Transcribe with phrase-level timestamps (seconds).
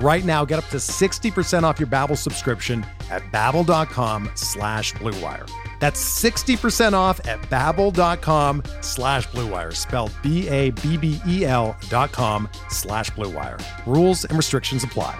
[0.00, 5.48] Right now, get up to 60% off your Babbel subscription at babbel.com slash bluewire.
[5.78, 13.60] That's 60% off at babbel.com slash bluewire, spelled B-A-B-B-E-L dot com slash bluewire.
[13.86, 15.16] Rules and restrictions apply.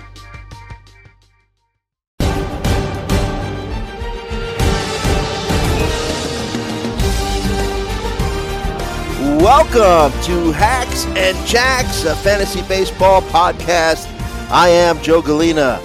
[9.41, 14.14] Welcome to Hacks and Jacks, a fantasy baseball podcast.
[14.51, 15.81] I am Joe Galena.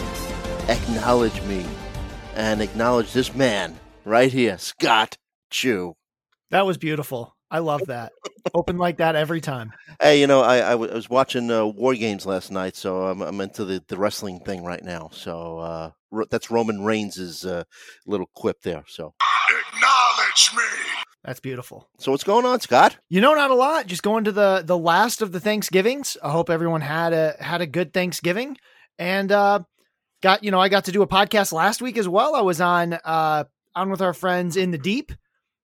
[0.68, 1.66] Acknowledge me
[2.36, 5.18] and acknowledge this man right here, Scott
[5.50, 5.96] Chu.
[6.52, 7.36] That was beautiful.
[7.50, 8.12] I love that.
[8.54, 9.72] Open like that every time.
[10.02, 13.08] Hey, you know, I, I, w- I was watching uh, War Games last night, so
[13.08, 15.10] I'm, I'm into the, the wrestling thing right now.
[15.12, 17.64] So uh, ro- that's Roman Reigns' uh,
[18.06, 18.84] little quip there.
[18.88, 19.16] So
[19.74, 20.64] Acknowledge me.
[21.24, 21.90] That's beautiful.
[22.00, 22.98] So what's going on, Scott?
[23.10, 23.88] You know, not a lot.
[23.88, 26.16] Just going to the the last of the Thanksgivings.
[26.24, 28.58] I hope everyone had a had a good Thanksgiving,
[28.98, 29.60] and uh,
[30.24, 32.36] got you know I got to do a podcast last week as well.
[32.36, 33.44] I was on uh
[33.76, 35.12] on with our friends in the deep,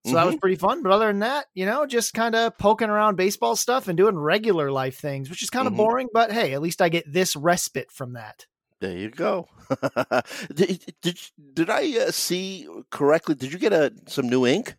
[0.05, 0.83] so that was pretty fun.
[0.83, 4.17] But other than that, you know, just kind of poking around baseball stuff and doing
[4.19, 5.77] regular life things, which is kind of Mhm.
[5.77, 6.07] boring.
[6.13, 8.45] But hey, at least I get this respite from that.
[8.81, 9.47] There you go.
[10.53, 11.19] did, did
[11.53, 13.35] did I uh, see correctly?
[13.35, 14.75] Did you get a some new ink?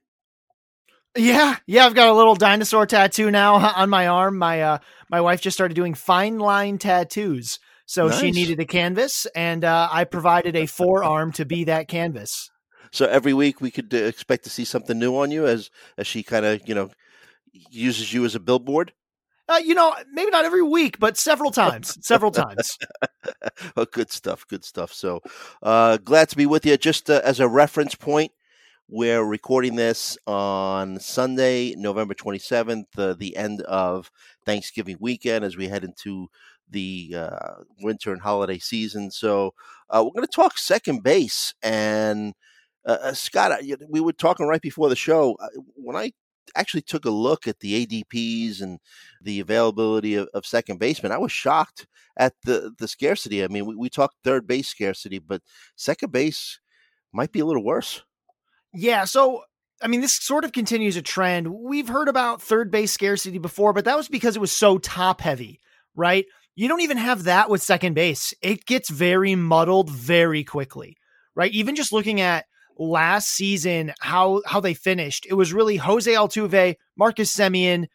[1.16, 4.38] Yeah, yeah, I've got a little dinosaur tattoo now on my arm.
[4.38, 4.78] My uh
[5.10, 7.58] my wife just started doing fine line tattoos.
[7.86, 12.50] So she needed a canvas and uh, I provided a forearm to be that canvas.
[12.90, 16.06] So every week we could uh, expect to see something new on you as as
[16.06, 16.90] she kind of you know
[17.70, 18.92] uses you as a billboard.
[19.48, 22.76] Uh, you know, maybe not every week, but several times, several times.
[23.76, 24.92] oh, good stuff, good stuff.
[24.92, 25.20] So
[25.62, 26.76] uh, glad to be with you.
[26.76, 28.32] Just uh, as a reference point,
[28.88, 34.10] we're recording this on Sunday, November twenty seventh, uh, the end of
[34.44, 36.28] Thanksgiving weekend, as we head into
[36.70, 39.10] the uh, winter and holiday season.
[39.10, 39.54] So
[39.90, 42.34] uh, we're going to talk second base and.
[42.86, 45.34] Uh, uh, Scott, we were talking right before the show.
[45.40, 46.12] uh, When I
[46.54, 48.78] actually took a look at the ADPs and
[49.20, 53.42] the availability of, of second baseman, I was shocked at the the scarcity.
[53.42, 55.42] I mean, we, we talked third base scarcity, but
[55.74, 56.60] second base
[57.12, 58.04] might be a little worse.
[58.72, 59.42] Yeah, so
[59.82, 61.48] I mean, this sort of continues a trend.
[61.48, 65.20] We've heard about third base scarcity before, but that was because it was so top
[65.20, 65.60] heavy,
[65.94, 66.24] right?
[66.54, 68.32] You don't even have that with second base.
[68.40, 70.96] It gets very muddled very quickly,
[71.34, 71.52] right?
[71.52, 72.46] Even just looking at
[72.78, 77.86] last season, how how they finished, it was really Jose Altuve, Marcus Semien,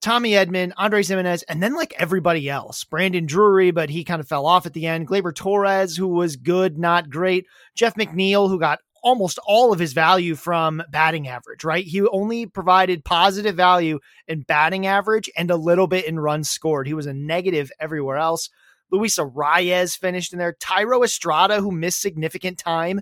[0.00, 2.84] Tommy Edman, Andres Gimenez, and then like everybody else.
[2.84, 5.08] Brandon Drury, but he kind of fell off at the end.
[5.08, 7.44] Gleyber Torres, who was good, not great.
[7.74, 11.84] Jeff McNeil, who got almost all of his value from batting average, right?
[11.84, 16.88] He only provided positive value in batting average and a little bit in runs scored.
[16.88, 18.50] He was a negative everywhere else.
[18.90, 20.56] Luis Arraez finished in there.
[20.60, 23.00] Thairo Estrada, who missed significant time.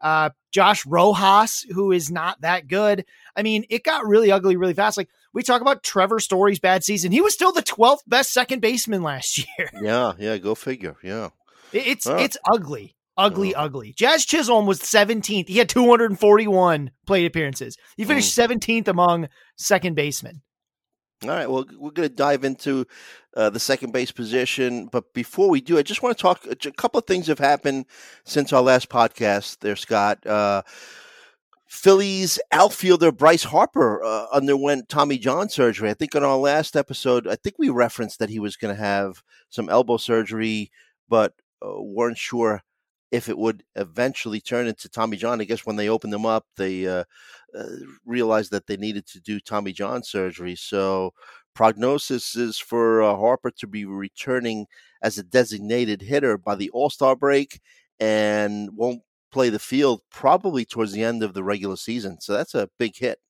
[0.00, 3.04] Uh, Josh Rojas, who is not that good.
[3.36, 4.96] I mean, it got really ugly really fast.
[4.96, 7.12] Like we talk about Trevor Story's bad season.
[7.12, 9.70] He was still the 12th best second baseman last year.
[9.80, 10.96] Yeah, yeah, go figure.
[11.00, 11.28] Yeah.
[11.72, 12.96] It's it's ugly.
[13.16, 13.60] Ugly, Oh.
[13.64, 13.92] ugly.
[13.96, 15.48] Jazz Chisholm was 17th.
[15.48, 17.76] He had 241 plate appearances.
[17.96, 20.42] He finished 17th among second basemen.
[21.22, 21.48] All right.
[21.48, 22.86] Well, we're going to dive into
[23.36, 26.44] uh, the second base position, but before we do, I just want to talk.
[26.50, 27.86] A couple of things have happened
[28.24, 29.60] since our last podcast.
[29.60, 30.26] There, Scott.
[30.26, 30.62] Uh,
[31.66, 35.90] Phillies outfielder Bryce Harper uh, underwent Tommy John surgery.
[35.90, 38.80] I think on our last episode, I think we referenced that he was going to
[38.80, 40.70] have some elbow surgery,
[41.08, 41.32] but
[41.64, 42.62] uh, weren't sure
[43.14, 45.40] if it would eventually turn into Tommy John.
[45.40, 47.04] I guess when they opened them up, they uh,
[47.56, 47.64] uh,
[48.04, 50.56] realized that they needed to do Tommy John surgery.
[50.56, 51.14] So
[51.54, 54.66] prognosis is for uh, Harper to be returning
[55.00, 57.60] as a designated hitter by the All Star break
[58.00, 62.20] and won't play the field probably towards the end of the regular season.
[62.20, 63.20] So that's a big hit.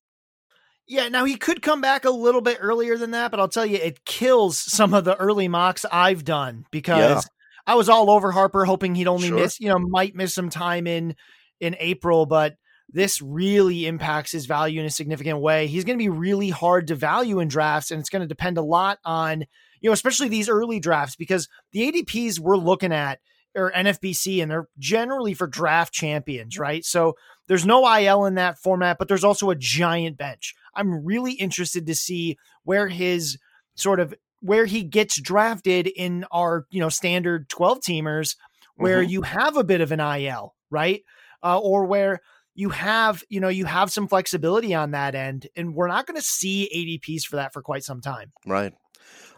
[0.87, 3.67] Yeah, now he could come back a little bit earlier than that, but I'll tell
[3.67, 7.29] you, it kills some of the early mocks I've done because.
[7.67, 9.39] I was all over Harper, hoping he'd only Sure.
[9.39, 11.17] miss, you know, might miss some time in
[11.61, 12.57] in April, but
[12.91, 15.67] this really impacts his value in a significant way.
[15.67, 18.59] He's going to be really hard to value in drafts, and it's going to depend
[18.59, 19.41] a lot on,
[19.81, 23.21] you know, especially these early drafts because the ADPs we're looking at
[23.57, 26.85] are NFBC and they're generally for draft champions, right?
[26.85, 27.15] So
[27.47, 30.55] there's no IL in that format, but there's also a giant bench.
[30.75, 33.39] I'm really interested to see where his
[33.77, 34.15] sort of
[34.45, 38.37] where he gets drafted in our, you know, standard 12 teamers
[38.77, 39.09] where Mhm.
[39.09, 41.03] you have a bit of an IL, right?
[41.43, 42.21] Uh, or where
[42.55, 46.17] you have, you know, you have some flexibility on that end and we're not going
[46.17, 48.33] to see ADPs for that for quite some time.
[48.45, 48.75] Right.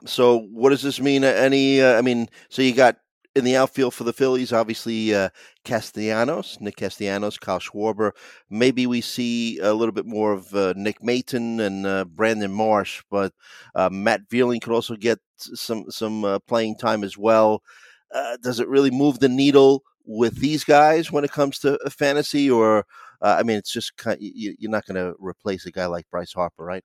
[0.06, 1.22] So, what does this mean?
[1.22, 1.80] Any?
[1.80, 2.96] Uh, I mean, so you got
[3.36, 5.28] in the outfield for the Phillies, obviously uh,
[5.62, 8.12] Castellanos, Nick Castellanos, Kyle Schwarber.
[8.48, 13.02] Maybe we see a little bit more of uh, Nick Maton and uh, Brandon Marsh,
[13.10, 13.34] but
[13.74, 17.62] uh, Matt Vierling could also get some some uh, playing time as well.
[18.12, 22.50] Uh, does it really move the needle with these guys when it comes to fantasy,
[22.50, 22.86] or
[23.20, 26.32] I mean, it's just kind you, you're not going to replace a guy like Bryce
[26.32, 26.84] Harper, right?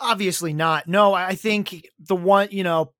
[0.00, 0.88] Obviously not.
[0.88, 2.92] No, I think the one, you know,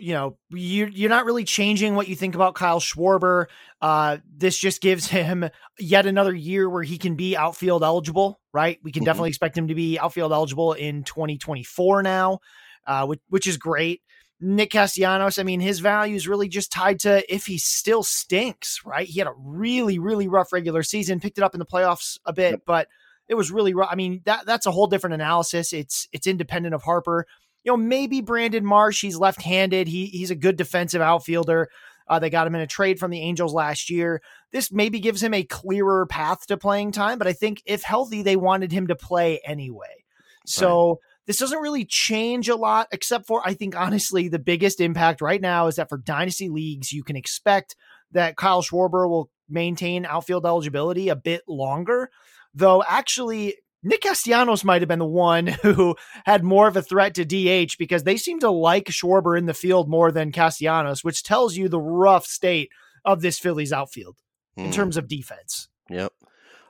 [0.00, 3.46] you know, you're, you're not really changing what you think about Kyle Schwarber.
[3.80, 5.48] Uh, this just gives him
[5.78, 8.78] yet another year where he can be outfield eligible, right?
[8.82, 9.06] We can Mhm.
[9.06, 12.38] definitely expect him to be outfield eligible in 2024 now,
[12.86, 14.02] uh, which, which is great.
[14.40, 18.80] Nick Castellanos, I mean, his value is really just tied to if he still stinks,
[18.84, 19.08] right?
[19.08, 22.32] He had a really, really rough regular season, picked it up in the playoffs a
[22.34, 22.86] bit, but
[23.28, 23.88] it was really rough.
[23.90, 25.72] I mean, that that's a whole different analysis.
[25.72, 27.26] It's it's independent of Harper.
[27.66, 29.88] You know, maybe Brandon Marsh, he's left-handed.
[29.88, 31.68] He he's a good defensive outfielder.
[32.08, 34.22] Uh, they got him in a trade from the Angels last year.
[34.52, 38.22] This maybe gives him a clearer path to playing time, but I think if healthy,
[38.22, 40.04] they wanted him to play anyway.
[40.46, 45.20] So this doesn't really change a lot, except for I think honestly the biggest impact
[45.20, 47.74] right now is that for dynasty leagues, you can expect
[48.12, 52.10] that Kyle Schwarber will maintain outfield eligibility a bit longer.
[52.54, 57.14] Though actually, Nick Castellanos might have been the one who had more of a threat
[57.14, 61.22] to DH because they seem to like Schwarber in the field more than Castellanos, which
[61.22, 62.70] tells you the rough state
[63.04, 64.16] of this Phillies outfield
[64.56, 64.70] in Hmm.
[64.72, 65.68] terms of defense.
[65.90, 66.12] Yep.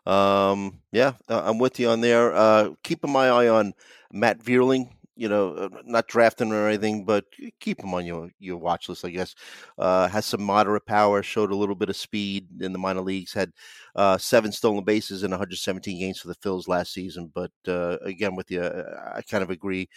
[0.06, 2.34] Um, yeah, I'm with you on there.
[2.34, 3.74] Uh, keeping my eye on
[4.12, 4.90] Matt Vierling.
[5.16, 7.24] You know, uh, not drafting or anything, but
[7.60, 9.04] keep him on your your watch list.
[9.04, 9.34] I guess
[9.78, 11.22] uh, has some moderate power.
[11.22, 13.32] Showed a little bit of speed in the minor leagues.
[13.32, 13.52] Had
[13.94, 17.32] uh, seven stolen bases in 117 games for the Phils last season.
[17.34, 19.88] But uh, again, with you, I kind of agree.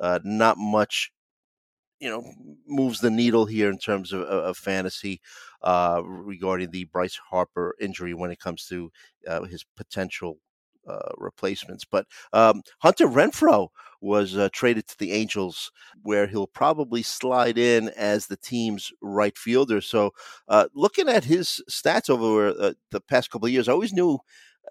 [0.00, 1.10] Uh, not much
[1.98, 2.22] you know
[2.68, 5.20] moves the needle here in terms of, of, fantasy
[5.62, 8.90] uh, regarding the Bryce Harper injury when it comes to
[9.50, 10.38] his potential
[10.88, 11.84] uh, replacements.
[11.84, 13.68] But um, Hunter Renfroe
[14.00, 15.70] was uh, traded to the Angels,
[16.02, 19.80] where he'll probably slide in as the team's right fielder.
[19.80, 20.12] So,
[20.48, 24.18] uh, looking at his stats over uh, the past couple of years, I always knew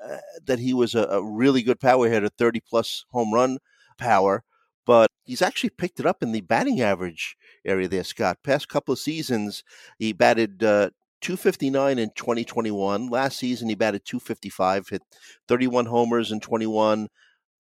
[0.04, 3.58] uh, that he was a, a really good power hitter, 30 plus home run
[3.98, 4.44] power.
[4.86, 7.36] But he's actually picked it up in the batting average
[7.66, 8.38] area there, Scott.
[8.44, 9.64] Past couple of seasons,
[10.00, 10.92] he batted uh,
[11.22, 13.08] 259 in 2021.
[13.08, 15.02] Last season, he batted 255, hit
[15.48, 17.08] 31 homers in 21,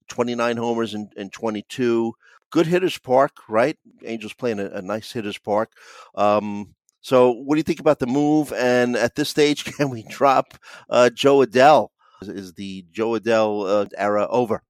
[0.07, 2.13] 29 homers in, in 22.
[2.49, 3.77] Good hitters park, right?
[4.05, 5.71] Angels playing a, a nice hitters park.
[6.15, 8.53] Um, so, what do you think about the move?
[8.53, 10.53] And at this stage, can we drop
[10.89, 11.89] uh, Jo Adell?
[12.21, 14.63] Is, is the Jo Adell uh, era over?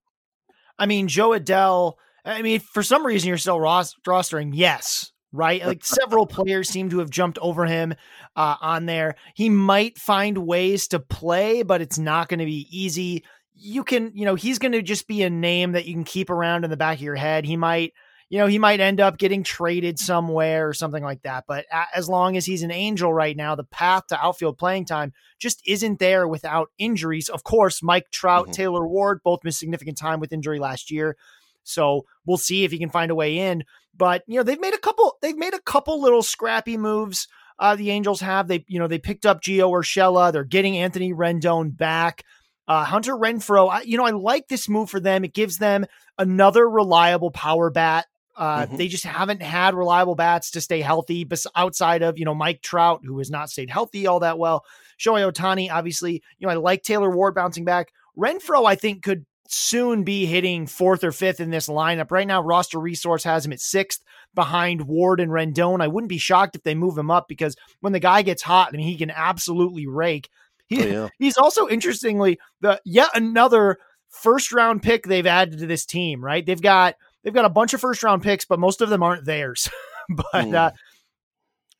[0.79, 1.93] I mean, Jo Adell.
[2.25, 4.51] I mean, for some reason you're still ros- rostering.
[4.53, 5.65] Yes, right.
[5.65, 7.93] Like several players seem to have jumped over him
[8.35, 9.15] uh, on there.
[9.35, 13.23] He might find ways to play, but it's not going to be easy.
[13.55, 16.29] You can, you know, he's going to just be a name that you can keep
[16.29, 17.45] around in the back of your head.
[17.45, 17.93] He might,
[18.29, 21.45] you know, he might end up getting traded somewhere or something like that.
[21.47, 24.85] But a- as long as he's an angel right now, the path to outfield playing
[24.85, 27.29] time just isn't there without injuries.
[27.29, 28.53] Of course, Mike Trout, Mhm.
[28.53, 31.15] Taylor Ward both missed significant time with injury last year.
[31.63, 33.63] So we'll see if he can find a way in.
[33.97, 35.17] But you know, they've made a couple.
[35.21, 37.27] They've made a couple little scrappy moves.
[37.59, 38.47] Uh, the Angels have.
[38.47, 40.31] They you know they picked up Gio Urshela.
[40.31, 42.23] They're getting Anthony Rendon back.
[42.67, 43.69] Uh, Hunter Renfroe.
[43.71, 45.23] I, you know, I like this move for them.
[45.23, 45.85] It gives them
[46.17, 48.05] another reliable power bat.
[48.35, 48.77] Uh, Mhm.
[48.77, 53.01] They just haven't had reliable bats to stay healthy, outside of you know Mike Trout,
[53.03, 54.63] who has not stayed healthy all that well.
[54.99, 57.91] Shohei Ohtani, obviously, you know, I like Taylor Ward bouncing back.
[58.17, 62.11] Renfroe, I think, could soon be hitting fourth or fifth in this lineup.
[62.11, 65.81] Right now, roster resource has him at sixth behind Ward and Rendon.
[65.81, 68.69] I wouldn't be shocked if they move him up because when the guy gets hot,
[68.69, 70.29] I mean, he can absolutely rake.
[70.67, 71.09] He, Oh, yeah.
[71.19, 73.77] He's also interestingly the yet another
[74.09, 76.45] first round pick they've added to this team, right?
[76.45, 79.25] They've got they've got a bunch of first round picks, but most of them aren't
[79.25, 79.69] theirs.
[80.09, 80.53] but mm.
[80.53, 80.71] uh,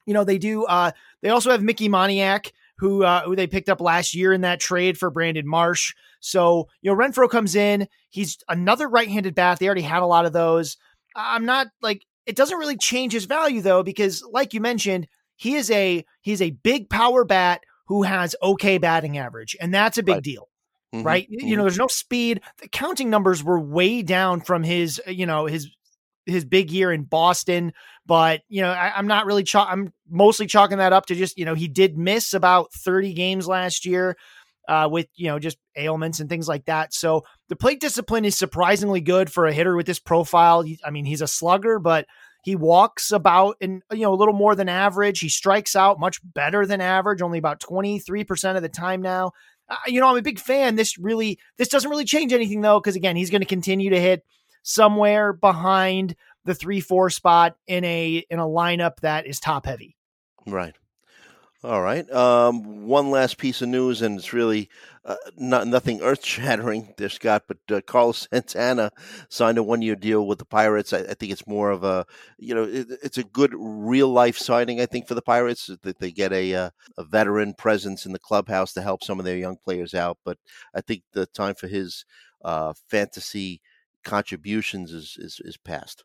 [0.06, 3.70] you know, they do uh they also have Mickey Moniak, who uh, who they picked
[3.70, 5.94] up last year in that trade for Brandon Marsh.
[6.20, 9.60] So, you know, Renfroe comes in, he's another right-handed bat.
[9.60, 10.78] They already had a lot of those.
[11.16, 15.56] I'm not like it doesn't really change his value though because like you mentioned, he
[15.56, 20.04] is a he's a big power bat who has okay batting average, and that's a
[20.04, 20.24] big right.
[20.24, 20.50] deal.
[20.94, 21.06] Mm-hmm.
[21.06, 21.30] Right.
[21.30, 21.48] Mm-hmm.
[21.48, 22.42] You know, there's no speed.
[22.62, 25.70] The counting numbers were way down from his, you know, his
[26.28, 27.74] his big year in Boston,
[28.06, 29.68] but you know, I, am not really chalk.
[29.72, 33.48] I'm mostly chalking that up to just you know he did miss about 30 games
[33.48, 34.16] last year
[34.68, 36.94] uh, with you know just ailments and things like that.
[36.94, 40.64] So the plate discipline is surprisingly good for a hitter with this profile.
[40.84, 42.06] I mean, he's a slugger, but
[42.44, 45.20] he walks about in you know a little more than average.
[45.20, 49.32] He strikes out much better than average, only about 23% of the time now.
[49.70, 50.76] Uh, you know, I'm a big fan.
[50.76, 54.00] This really this doesn't really change anything though cuz again, he's going to continue to
[54.00, 54.24] hit
[54.68, 59.96] somewhere behind the 3-4 spot in a in a lineup that is top heavy.
[60.46, 60.76] Right.
[61.64, 62.10] All right.
[62.12, 64.70] Um, one last piece of news, and it's really
[65.06, 67.44] uh, not nothing earth shattering there, Scott.
[67.48, 68.92] But uh, Carlos Santana
[69.30, 70.94] signed a one year deal with the Pirates.
[70.94, 72.06] I, I, think it's more of a,
[72.38, 74.80] you know, it, it's a good real life signing.
[74.80, 78.20] I think for the Pirates that they get a uh, a veteran presence in the
[78.20, 80.18] clubhouse to help some of their young players out.
[80.24, 80.38] But
[80.76, 82.06] I think the time for his
[82.46, 83.62] uh, fantasy
[84.08, 86.04] contributions is is, is past.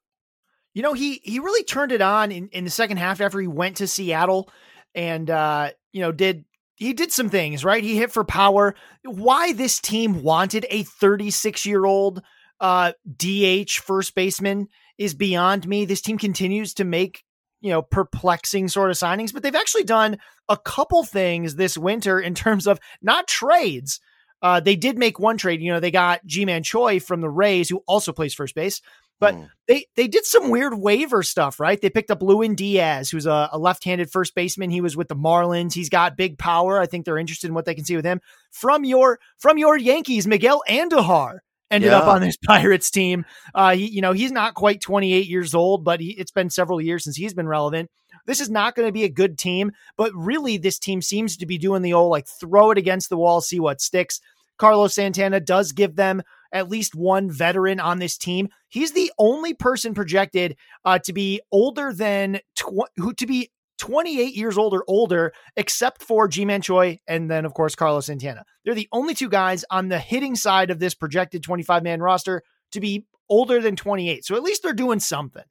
[0.75, 3.47] You know, he he really turned it on in, in the second half after he
[3.47, 4.51] went to Seattle
[4.95, 6.45] and uh, you know did
[6.77, 7.83] he did some things right.
[7.83, 8.75] He hit for power.
[9.05, 12.23] Why this team wanted a 36 year old
[12.61, 14.69] uh, DH first baseman
[14.99, 15.85] is beyond me.
[15.85, 17.25] This team continues to make
[17.61, 20.19] you know perplexing sort of signings, but they've actually done
[20.49, 24.01] a couple things this winter in terms of not trades.
[24.43, 25.63] Uh, they did make one trade.
[25.63, 28.83] You know, they got Ji-Man Choi from the Rays, who also plays first base.
[29.21, 29.49] But mm.
[29.69, 31.81] they they did some weird waiver stuff, right?
[31.81, 34.71] They picked up Lewin Diaz, who's a, a, left-handed first baseman.
[34.71, 35.75] He was with the Marlins.
[35.75, 36.81] He's got big power.
[36.81, 38.21] I think they're interested in what they can see with him.
[38.51, 41.39] From your from your Yankees, Miguel Andujar
[41.71, 41.99] ended yeah.
[41.99, 43.25] up on this Pirates team.
[43.55, 46.81] Uh, he, you know, he's not quite 28 years old, but he, it's been several
[46.81, 47.91] years since he's been relevant.
[48.27, 51.47] This is not going to be a good team, but really, this team seems to
[51.47, 54.21] be doing the old like throw it against the wall, see what sticks.
[54.59, 58.49] Carlos Santana does give them at least one veteran on this team.
[58.69, 64.37] He's the only person projected uh, to be older than tw- who to be 28
[64.37, 68.45] years old or older, except for Ji-Man Choi and then, of course, Carlos Santana.
[68.65, 72.43] They're the only two guys on the hitting side of this projected 25 man roster
[72.71, 74.25] to be older than 28.
[74.25, 75.43] So at least they're doing something.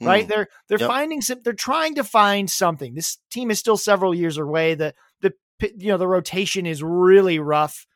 [0.00, 0.24] Right.
[0.24, 0.28] Mm.
[0.28, 0.88] They're they're yep.
[0.88, 2.94] finding some they're trying to find something.
[2.94, 4.74] This team is still several years away.
[4.74, 5.32] The the
[5.76, 7.86] you know the rotation is really rough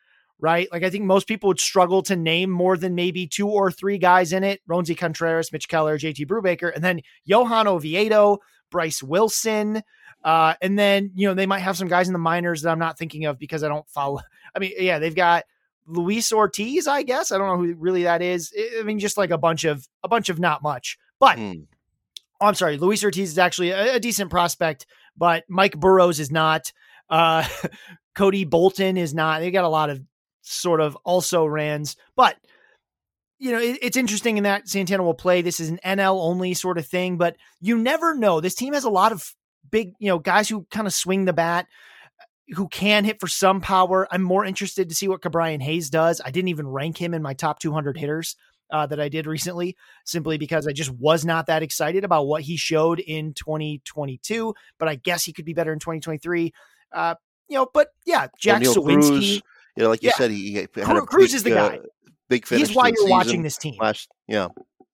[0.40, 0.68] right?
[0.70, 3.98] Like I think most people would struggle to name more than maybe two or three
[3.98, 8.38] guys in it: Roansy Contreras, Mitch Keller, JT Brubaker, and then Johan Oviedo,
[8.70, 9.82] Bryce Wilson.
[10.22, 12.78] Uh, and then you know they might have some guys in the minors that I'm
[12.78, 14.20] not thinking of because I don't follow.
[14.54, 15.44] I mean, yeah, they've got
[15.86, 17.32] Luis Ortiz, I guess.
[17.32, 18.52] I don't know who really that is.
[18.78, 20.98] I mean, just like a bunch of a bunch of not much.
[21.18, 21.66] But mm.
[22.44, 24.86] Oh, I'm sorry, Luis Ortiz is actually a, a, decent prospect,
[25.16, 26.72] but Mike Burrows is not.
[27.08, 27.46] Uh,
[28.14, 29.40] Cody Bolton is not.
[29.40, 30.02] They got a lot of
[30.42, 31.96] sort of also rans.
[32.16, 32.36] But
[33.38, 35.40] you know, it, it's interesting in that Santana will play.
[35.40, 38.40] This is an NL only sort of thing, but you never know.
[38.40, 39.24] This team has a lot of
[39.70, 41.66] big, you know, guys who kind of swing the bat,
[42.50, 44.06] who can hit for some power.
[44.10, 46.20] I'm more interested to see what Ke'Bryan Hayes does.
[46.22, 48.36] I didn't even rank him in my top 200 hitters.
[48.74, 52.42] Uh, that I did recently, simply because I just was not that excited about what
[52.42, 54.52] he showed in 2022.
[54.80, 56.52] But I guess he could be better in 2023.
[56.92, 57.14] Uh,
[57.48, 59.42] you know, but yeah, Jack Suwinski.
[59.76, 60.16] You know, like you yeah.
[60.16, 61.76] said, he, he Cruz big, is the guy.
[61.76, 61.78] Uh,
[62.28, 62.66] big finish.
[62.66, 63.76] He's why you're watching this team.
[63.80, 64.48] Last, yeah.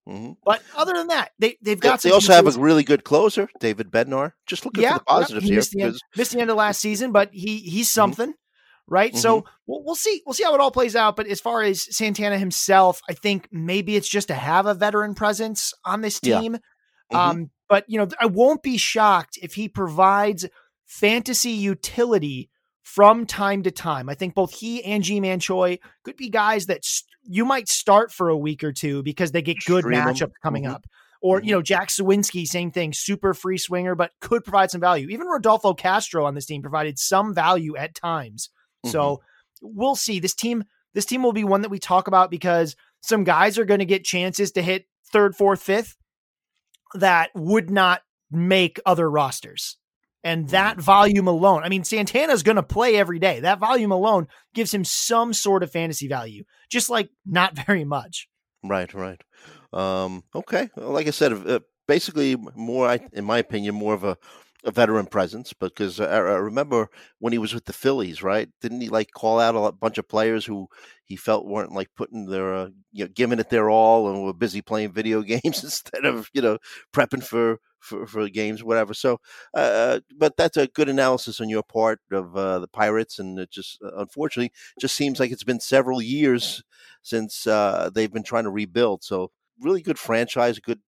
[0.07, 0.33] Mm-hmm.
[0.45, 2.03] But other than that, they they've got.
[2.03, 4.33] They, they also have a really good closer, David Bednar.
[4.47, 5.87] Just looking yeah, for the positives yeah, missed here.
[5.87, 7.95] The end, missed the end of last season, but he he's mm-hmm.
[7.95, 8.50] something, mm-hmm.
[8.91, 9.13] Right?
[9.13, 9.21] Mm-hmm.
[9.21, 11.15] So we'll, we'll see we'll see how it all plays out.
[11.15, 15.15] But as far as Santana himself, I think maybe it's just to have a veteran
[15.15, 16.55] presence on this team.
[17.13, 17.17] Yeah.
[17.17, 17.31] Mm-hmm.
[17.31, 20.47] Um, but you know, I won't be shocked if he provides
[20.87, 22.51] fantasy utility
[22.83, 24.09] from time to time.
[24.09, 28.11] I think both he and Ji-Man Choi could be guys that st- you might start
[28.11, 30.75] for a week or two because they get good Stream matchups coming mm-hmm.
[30.75, 30.85] up.
[31.23, 31.49] Or, mm-hmm.
[31.49, 35.09] you know, Jack Suwinski, same thing, super free swinger, but could provide some value.
[35.11, 38.51] Even Rodolfo Castro on this team provided some value at times.
[38.85, 38.91] Mm-hmm.
[38.91, 39.21] So
[39.63, 40.21] we'll see.
[40.21, 43.65] This team, this team will be one that we talk about because some guys are
[43.65, 45.97] going to get chances to hit third, fourth, fifth
[46.95, 49.77] that would not make other rosters.
[50.23, 53.41] And that volume alone, I mean, Santana's going to play every day.
[53.41, 58.29] That volume alone gives him some sort of fantasy value, just like not very much.
[58.63, 59.23] Right, right.
[59.73, 60.69] Um, okay.
[60.77, 64.19] Well, like I said, uh, basically more, I, in my opinion, more of a
[64.65, 66.89] a veteran presence because I, I, remember
[67.19, 68.49] when he was with the Phillies, right?
[68.61, 70.69] Didn't he like call out a bunch of players who
[71.05, 74.33] he felt weren't like putting their, uh, you know, giving it their all and were
[74.33, 76.59] busy playing video games instead of, you know,
[76.93, 78.93] prepping for, for, for games, whatever.
[78.93, 79.19] So,
[79.55, 83.19] uh, but that's a good analysis on your part of uh, the Pirates.
[83.19, 86.63] And it just, uh, unfortunately, just seems like it's been several years
[87.03, 89.03] since uh, they've been trying to rebuild.
[89.03, 90.81] So, really good franchise, good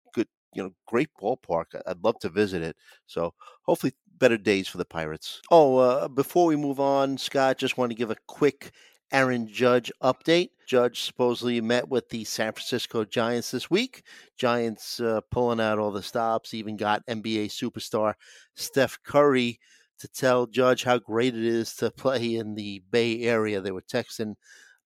[0.54, 1.66] you know, great ballpark.
[1.86, 2.76] I'd love to visit it.
[3.06, 5.40] So hopefully better days for the Pirates.
[5.50, 8.72] Oh, uh, before we move on, Scott, just want to give a quick
[9.12, 10.50] Aaron Judge update.
[10.66, 14.04] Judge supposedly met with the San Francisco Giants this week.
[14.38, 18.14] Giants uh, pulling out all the stops, even got NBA superstar
[18.56, 19.58] Steph Curry
[19.98, 23.60] to tell Judge how great it is to play in the Bay Area.
[23.60, 24.34] They were texting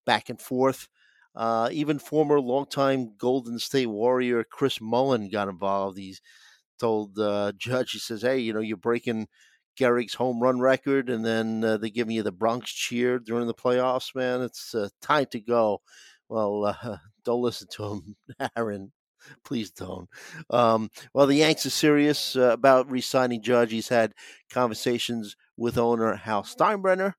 [0.04, 0.88] back and forth.
[1.36, 5.98] Uh, even former longtime Golden State Warrior Chris Mullin got involved.
[5.98, 6.16] He
[6.78, 9.28] told uh, Judge, he says, "Hey, you know, you're breaking
[9.78, 13.54] Gehrig's home run record, and then uh, they're giving you the Bronx cheer during the
[13.54, 14.14] playoffs.
[14.14, 15.82] Man, it's uh, time to go."
[16.28, 18.16] Well, uh, don't listen to him,
[18.56, 18.92] Aaron.
[19.44, 20.08] Please don't.
[20.50, 23.72] Um, well, the Yanks are serious uh, about re-signing Judge.
[23.72, 24.14] He's had
[24.50, 27.14] conversations with owner Hal Steinbrenner,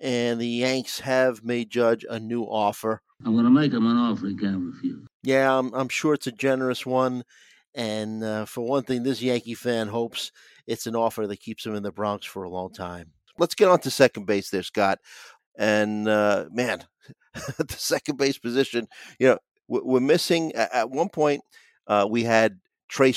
[0.00, 3.96] and the Yanks have made Judge a new offer I'm going to make him an
[3.96, 5.06] offer he can't refuse.
[5.22, 7.24] Yeah, I'm, I'm sure it's a generous one.
[7.74, 10.30] And uh, for one thing, this Yankee fan hopes
[10.66, 13.12] it's an offer that keeps him in the Bronx for a long time.
[13.38, 14.98] Let's get on to second base there, Scott.
[15.58, 16.84] And uh, man,
[17.34, 18.88] the second base position,
[19.18, 19.38] you know,
[19.68, 20.52] we're missing.
[20.54, 21.42] At one point,
[21.86, 23.14] uh, we had Trey,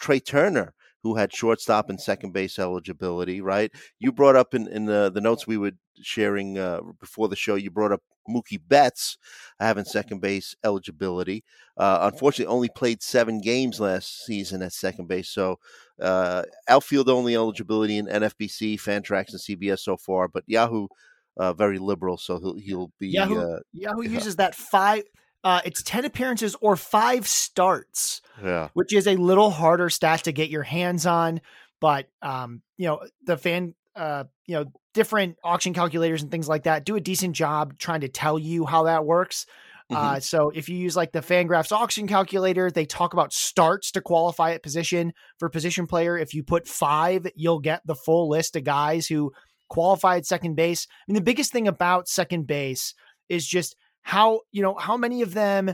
[0.00, 0.72] Trey Turner
[1.02, 3.70] who had shortstop and second base eligibility, right?
[3.98, 7.54] You brought up in, in the, the notes we were sharing uh, before the show,
[7.54, 9.18] you brought up Mookie Betts
[9.58, 11.44] having second base eligibility.
[11.76, 15.28] Uh, unfortunately, only played seven games last season at second base.
[15.30, 15.58] So
[16.00, 20.88] uh, outfield only eligibility in NFBC, Fantrax, and CBS so far, but Yahoo.
[21.36, 23.38] Uh, very liberal, so he'll he'll be Yahoo.
[23.38, 25.04] Uh, Yahoo uses that five
[25.44, 28.68] uh, it's 10 appearances or five starts, yeah.
[28.74, 31.40] which is a little harder stat to get your hands on.
[31.80, 34.64] But, um, you know, the fan, uh, you know,
[34.98, 38.66] different auction calculators and things like that do a decent job trying to tell you
[38.66, 39.46] how that works.
[39.92, 40.16] Mm-hmm.
[40.16, 44.00] Uh, so if you use like the Fangraphs auction calculator, they talk about starts to
[44.00, 46.18] qualify at position for position player.
[46.18, 49.30] If you put five, you'll get the full list of guys who
[49.68, 50.88] qualify at second base.
[50.90, 52.92] I mean, the biggest thing about second base
[53.28, 55.72] is just how you know how many of them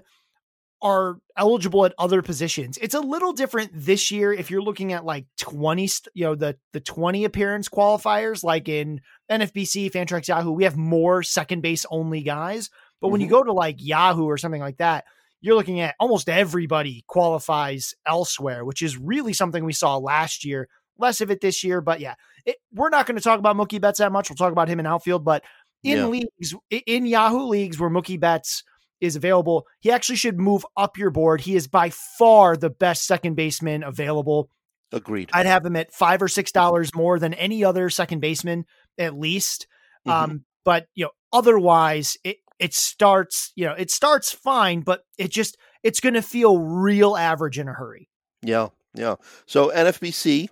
[0.84, 2.78] are eligible at other positions.
[2.80, 6.58] It's a little different this year if you're looking at like 20, you know, the
[6.74, 12.20] the 20 appearance qualifiers, like in NFBC, Fantrax, Yahoo, we have more second base only
[12.20, 12.68] guys.
[13.00, 13.12] But mm-hmm.
[13.12, 13.34] when you mm-hmm.
[13.34, 15.06] go to like Yahoo or something like that,
[15.40, 20.68] you're looking at almost everybody qualifies elsewhere, which is really something we saw last year.
[20.98, 22.14] Less of it this year, but yeah,
[22.46, 24.30] it, we're not going to talk about Mookie Betts that much.
[24.30, 25.42] We'll talk about him in outfield, but
[25.82, 26.06] in yeah.
[26.06, 28.62] leagues in Yahoo leagues where Mookie Betts
[29.04, 31.40] is available, he actually should move up your board.
[31.40, 34.50] He is by far the best second baseman available.
[34.92, 35.30] Agreed.
[35.32, 38.64] I'd have him at five or six dollars more than any other second baseman,
[38.98, 39.66] at least.
[40.06, 40.32] Mm-hmm.
[40.32, 45.30] Um, but you know, otherwise, it it starts, you know, it starts fine, but it
[45.30, 48.08] just it's going to feel real average in a hurry.
[48.42, 49.16] Yeah, yeah.
[49.46, 50.48] So NFBC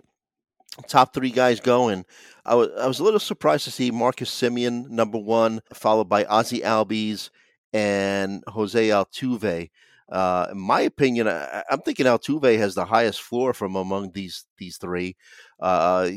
[0.87, 2.05] top three guys going.
[2.45, 6.25] I was I was a little surprised to see Marcus Semien number one, followed by
[6.25, 7.29] Ozzie Albies
[7.73, 9.69] and Jose Altuve.
[10.09, 14.45] Uh, in my opinion, I, am thinking Altuve has the highest floor from among these
[14.57, 15.15] these three.
[15.59, 16.11] Uh,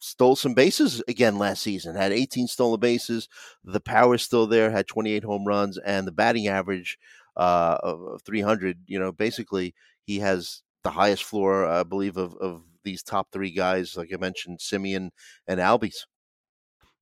[0.00, 1.94] stole some bases again last season.
[1.96, 3.28] Had 18 stolen bases.
[3.64, 4.70] The power is still there.
[4.70, 6.98] Had 28 home runs and the batting average
[7.36, 8.78] uh, of 300.
[8.86, 13.50] You know, basically he has the highest floor, I believe, of, of these top three
[13.50, 15.10] guys, like I mentioned, Semien
[15.46, 16.06] and Albies.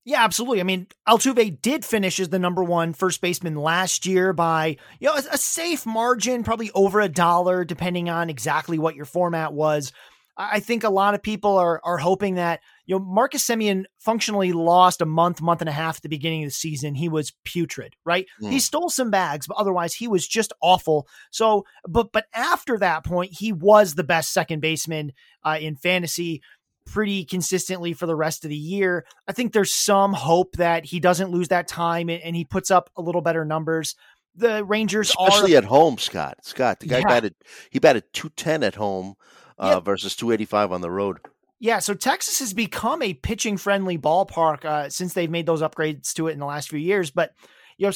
[0.06, 0.60] Yeah, absolutely.
[0.60, 5.08] I mean, Altuve did finish as the number one first baseman last year by you
[5.08, 9.92] know a, safe margin, probably over a dollar, depending on exactly what your format was.
[10.38, 14.52] I think a lot of people are are hoping that you know Marcus Semien functionally
[14.52, 16.94] lost a month, month and a half at the beginning of the season.
[16.94, 18.26] He was putrid, right?
[18.40, 18.52] Mm.
[18.52, 21.08] He stole some bags, but otherwise he was just awful.
[21.32, 26.42] So, but but after that point, he was the best second baseman uh, in fantasy
[26.86, 29.04] pretty consistently for the rest of the year.
[29.28, 32.70] I think there's some hope that he doesn't lose that time and, and he puts
[32.70, 33.94] up a little better numbers.
[34.34, 36.38] The Rangers especially are, at home, Scott.
[36.42, 37.08] Scott, the guy yeah.
[37.08, 37.34] batted
[37.70, 39.14] he batted two ten at home
[39.58, 41.18] uh, versus 285 on the road.
[41.58, 46.12] Yeah, so Texas has become a pitching friendly ballpark uh, since they've made those upgrades
[46.14, 47.10] to it in the last few years.
[47.10, 47.32] But
[47.78, 47.92] you know,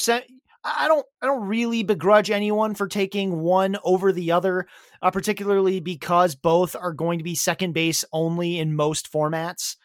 [0.63, 4.67] I don't I don't really begrudge anyone for taking one over the other,
[5.01, 9.75] uh, particularly because both are going to be second base only in most formats.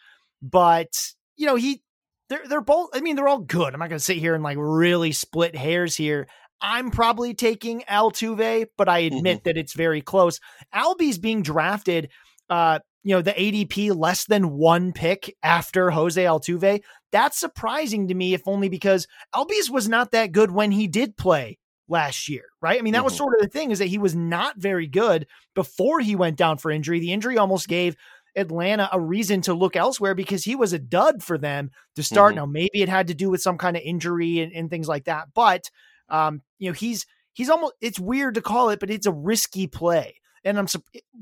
[0.41, 0.93] But
[1.35, 1.81] you know, he
[2.29, 2.89] they're they're both.
[2.93, 3.73] I mean, they're all good.
[3.73, 6.27] I'm not going to sit here and like really split hairs here.
[6.61, 9.43] I'm probably taking Altuve, but I admit mm-hmm.
[9.45, 10.39] that it's very close.
[10.73, 12.09] Albies being drafted
[12.49, 16.81] uh, you know, the ADP less than one pick after Jose Altuve.
[17.13, 21.15] That's surprising to me, if only because Albies was not that good when he did
[21.15, 22.77] play last year, right?
[22.77, 23.05] I mean, that mm-hmm.
[23.05, 26.35] was sort of the thing is that he was not very good before he went
[26.35, 26.99] down for injury.
[26.99, 27.95] The injury almost gave
[28.35, 32.31] Atlanta a reason to look elsewhere because he was a dud for them to start.
[32.31, 32.39] Mm-hmm.
[32.39, 35.05] Now, maybe it had to do with some kind of injury and, and things like
[35.05, 35.71] that, but
[36.09, 39.65] um, you know, he's he's almost it's weird to call it, but it's a risky
[39.65, 40.15] play.
[40.47, 40.67] And I'm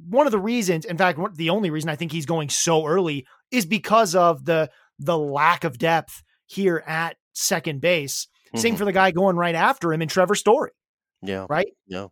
[0.07, 3.25] one of the reasons, in fact, the only reason I think he's going so early
[3.51, 8.27] is because of the the lack of depth here at second base.
[8.47, 8.59] Mm-hmm.
[8.59, 10.71] Same for the guy going right after him in Trevor Story.
[11.21, 11.47] Yeah.
[11.49, 11.67] Right?
[11.87, 12.07] Yeah.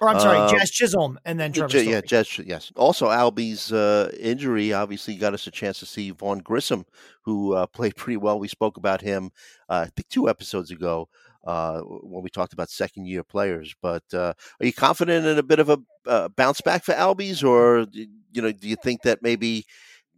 [0.00, 2.72] Or I'm sorry, uh, Jazz Chisholm and then Trevor Yeah, Jazz, yes.
[2.74, 6.84] Also, Albie's uh, injury obviously got us a chance to see Vaughn Grissom,
[7.22, 8.40] who uh, played pretty well.
[8.40, 9.30] We spoke about him,
[9.68, 11.08] uh, I think, two episodes ago
[11.44, 13.74] uh, when we talked about second year players.
[13.80, 17.44] But uh, are you confident in a bit of a uh, bounce back for Albies,
[17.44, 19.64] or you know, do you think that maybe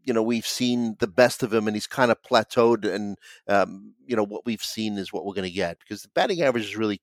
[0.02, 3.16] you know we've seen the best of him and he's kind of plateaued, and
[3.48, 6.42] um, you know what we've seen is what we're going to get because the batting
[6.42, 7.00] average has really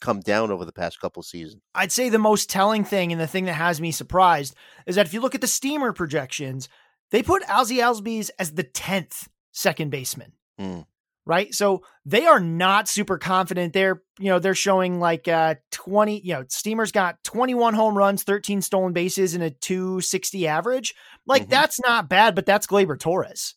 [0.00, 1.62] come down over the past couple seasons.
[1.76, 5.06] I'd say the most telling thing and the thing that has me surprised is that
[5.06, 6.68] if you look at the steamer projections,
[7.12, 10.32] they put Ozzie Albies as the tenth second baseman.
[10.60, 10.86] Mm
[11.24, 11.54] right?
[11.54, 13.72] So they are not super confident.
[13.72, 18.22] They're, you know, they're showing like uh 20, you know, Steamer's got 21 home runs,
[18.22, 20.94] 13 stolen bases and a 260 average.
[21.26, 21.50] Like mm-hmm.
[21.50, 23.54] that's not bad, but that's Gleyber Torres.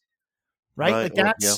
[0.75, 0.91] Right?
[0.91, 1.03] right.
[1.03, 1.53] Like that's yeah.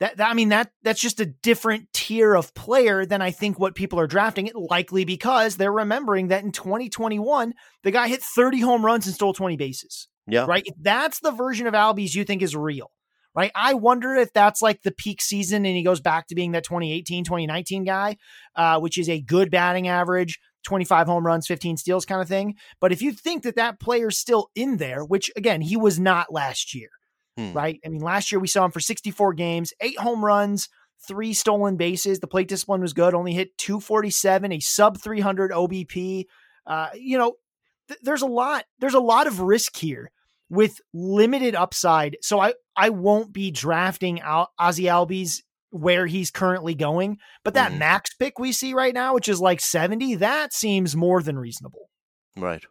[0.00, 3.58] that, that I mean that that's just a different tier of player than I think
[3.58, 8.22] what people are drafting it likely because they're remembering that in 2021 the guy hit
[8.22, 10.08] 30 home runs and stole 20 bases.
[10.26, 10.46] Yeah.
[10.46, 10.62] Right?
[10.64, 12.90] If that's the version of Albies you think is real
[13.34, 13.50] right?
[13.54, 16.64] I wonder if that's like the peak season and he goes back to being that
[16.64, 18.16] 2018, 2019 guy,
[18.54, 22.54] uh, which is a good batting average, 25 home runs, 15 steals kind of thing.
[22.80, 26.32] But if you think that that player's still in there, which again, he was not
[26.32, 26.88] last year,
[27.36, 27.52] hmm.
[27.52, 27.80] right?
[27.84, 30.68] I mean, last year we saw him for 64 games, eight home runs,
[31.06, 32.20] three stolen bases.
[32.20, 36.24] The plate discipline was good, only hit 247, a sub 300 OBP.
[36.66, 37.34] Uh, you know,
[37.88, 40.10] th- there's a lot, there's a lot of risk here
[40.50, 42.16] with limited upside.
[42.22, 47.18] So I, I won't be drafting out Ozzie Albies where he's currently going.
[47.42, 47.78] But that mm.
[47.78, 51.88] max pick we see right now, which is like 70, that seems more than reasonable.
[52.36, 52.64] Right.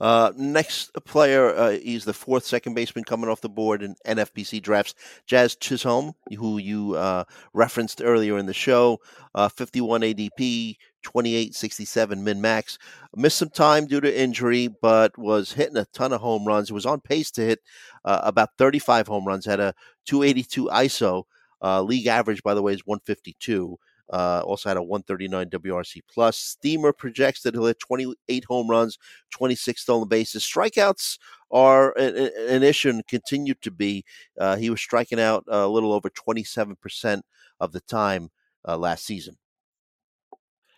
[0.00, 4.60] Uh, next player, uh, he's the fourth second baseman coming off the board in NFBC
[4.62, 4.94] drafts.
[5.26, 9.00] Jazz Chisholm, who you uh, referenced earlier in the show,
[9.34, 12.78] uh, 51 ADP, 28-67 min max.
[13.14, 16.68] Missed some time due to injury, but was hitting a ton of home runs.
[16.68, 17.60] He was on pace to hit
[18.04, 19.46] uh, about 35 home runs.
[19.46, 19.74] Had a
[20.06, 21.24] 282 ISO.
[21.62, 23.78] Uh, league average, by the way, is 152.
[24.12, 26.36] Uh, also had a 139 WRC plus.
[26.36, 28.98] Steamer projects that he'll hit 28 home runs,
[29.30, 30.42] 26 stolen bases.
[30.44, 31.18] Strikeouts
[31.50, 34.04] are an, an issue and continue to be.
[34.38, 37.22] Uh, he was striking out a little over 27%
[37.60, 38.30] of the time
[38.66, 39.36] uh, last season.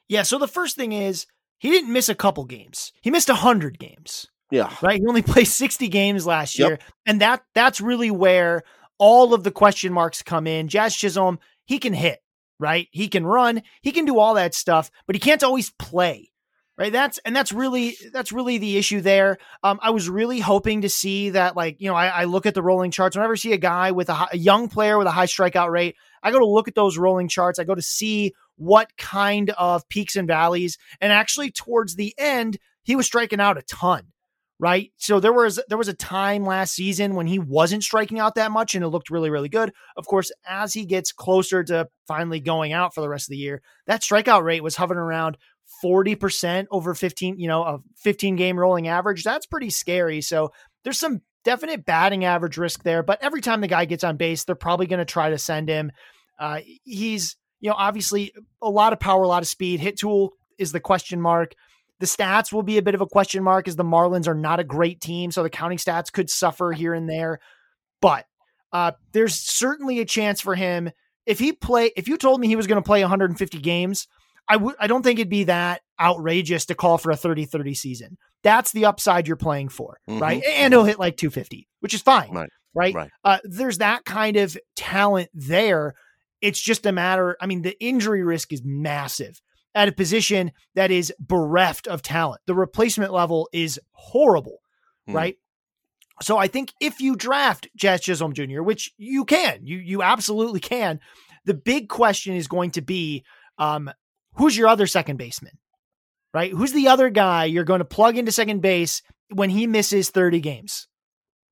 [0.09, 0.23] Yeah.
[0.23, 1.27] So the first thing is
[1.59, 2.93] he didn't miss a couple games.
[3.01, 4.29] He missed 100 games.
[4.51, 4.73] Yeah.
[4.81, 5.01] Right.
[5.01, 6.79] He only played 60 games last year.
[7.07, 8.63] And that that's really where
[8.99, 10.69] all of the question marks come in.
[10.69, 12.21] Jazz Chisholm, he can hit
[12.59, 12.89] right?
[12.91, 16.31] He can run, he can do all that stuff, but he can't always play.
[16.79, 16.93] Right.
[16.93, 19.39] That's and that's really that's really the issue there.
[19.63, 22.53] Um, I was really hoping to see that, like, you know, I, I look at
[22.53, 23.17] the rolling charts.
[23.17, 25.71] Whenever I see a guy with a, high, a young player with a high strikeout
[25.71, 27.59] rate, I go to look at those rolling charts.
[27.59, 30.77] I go to see what kind of peaks and valleys.
[31.01, 34.13] And actually, towards the end, he was striking out a ton
[34.59, 34.91] right?
[34.97, 38.51] So there was there was a time last season when he wasn't striking out that
[38.51, 39.73] much and it looked really really good.
[39.97, 43.39] Of course, as he gets closer to finally going out for the rest of the
[43.39, 45.37] year, that strikeout rate was hovering around
[45.85, 49.25] 40% over 15, you know, a 15 game rolling average.
[49.25, 50.21] That's pretty scary.
[50.21, 50.53] So
[50.85, 54.45] there's some definite batting average risk there, but every time the guy gets on base,
[54.45, 55.93] they're probably going to try to send him.
[56.39, 59.81] Uh, he's, you know, obviously a lot of power, a lot of speed.
[59.81, 61.55] Hit tool is the question mark.
[61.99, 64.61] The stats will be a bit of a question mark as the Marlins are not
[64.61, 67.41] a great team, so the counting stats could suffer here and there.
[68.03, 68.27] But
[68.73, 70.91] uh, there's certainly a chance for him
[71.25, 71.93] if he play.
[71.97, 74.09] If you told me he was going to play 150 games,
[74.49, 74.77] I would.
[74.79, 78.19] I don't think it'd be that outrageous to call for a 30-30 season.
[78.43, 80.21] That's the upside you're playing for, mm-hmm.
[80.21, 80.43] right?
[80.45, 82.33] And he'll hit like 250, which is fine.
[82.33, 82.51] Right.
[82.75, 82.95] Right.
[82.95, 83.11] Right.
[83.25, 85.95] Uh, there's that kind of talent there.
[86.43, 87.37] It's just a matter.
[87.41, 89.41] I mean, the injury risk is massive
[89.77, 92.41] at a position that is bereft of talent.
[92.47, 94.59] The replacement level is horrible.
[95.07, 95.13] Hmm.
[95.13, 95.37] Right.
[96.23, 100.61] So I think if you draft Jazz Chisholm Jr., which you can, you you absolutely
[100.61, 100.99] can,
[101.45, 103.23] the big question is going to be
[103.59, 103.91] um,
[104.33, 105.59] who's your other second baseman,
[106.33, 106.51] right?
[106.51, 110.41] Who's the other guy you're going to plug into second base when he misses 30
[110.41, 110.89] games,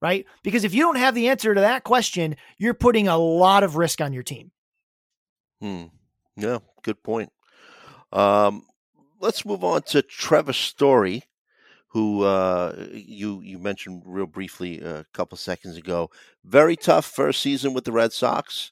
[0.00, 0.24] right?
[0.42, 3.76] Because if you don't have the answer to that question, you're putting a lot of
[3.76, 4.50] risk on your team.
[5.60, 5.84] Hmm.
[6.36, 7.30] Yeah, good point.
[8.14, 8.64] Um,
[9.20, 11.24] let's move on to Trevor Story,
[11.88, 16.10] who uh, you you mentioned real briefly a couple seconds ago.
[16.44, 18.70] Very tough first season with the Red Sox.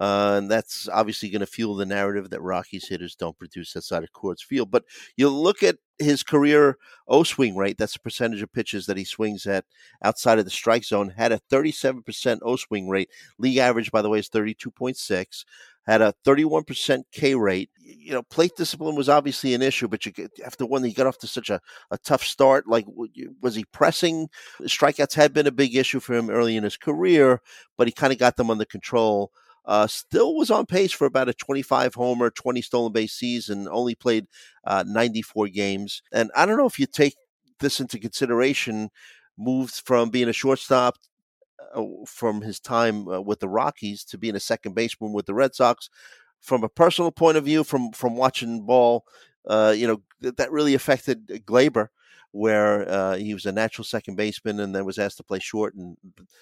[0.00, 4.04] Uh, and that's obviously going to fuel the narrative that Rockies hitters don't produce outside
[4.04, 4.70] of Coors Field.
[4.70, 4.84] But
[5.16, 9.02] you look at his career O swing rate, that's the percentage of pitches that he
[9.02, 9.64] swings at
[10.04, 13.10] outside of the strike zone, had a 37% O swing rate.
[13.38, 15.44] League average, by the way, is 32.6
[15.88, 17.70] had a 31% K rate.
[17.80, 20.12] You know, plate discipline was obviously an issue, but you
[20.44, 22.84] after one he got off to such a, a tough start, like
[23.40, 24.28] was he pressing?
[24.62, 27.40] Strikeouts had been a big issue for him early in his career,
[27.78, 29.32] but he kind of got them under control.
[29.64, 33.94] Uh, still was on pace for about a 25 homer, 20 stolen base season, only
[33.94, 34.26] played
[34.64, 36.02] uh, 94 games.
[36.12, 37.14] And I don't know if you take
[37.60, 38.90] this into consideration,
[39.38, 40.96] moved from being a shortstop
[42.06, 45.54] from his time uh, with the Rockies to being a second baseman with the Red
[45.54, 45.88] Sox.
[46.40, 49.04] From a personal point of view, from from watching ball,
[49.46, 51.88] uh, you know th- that really affected Gleyber,
[52.30, 55.74] where uh, he was a natural second baseman and then was asked to play short,
[55.74, 55.96] and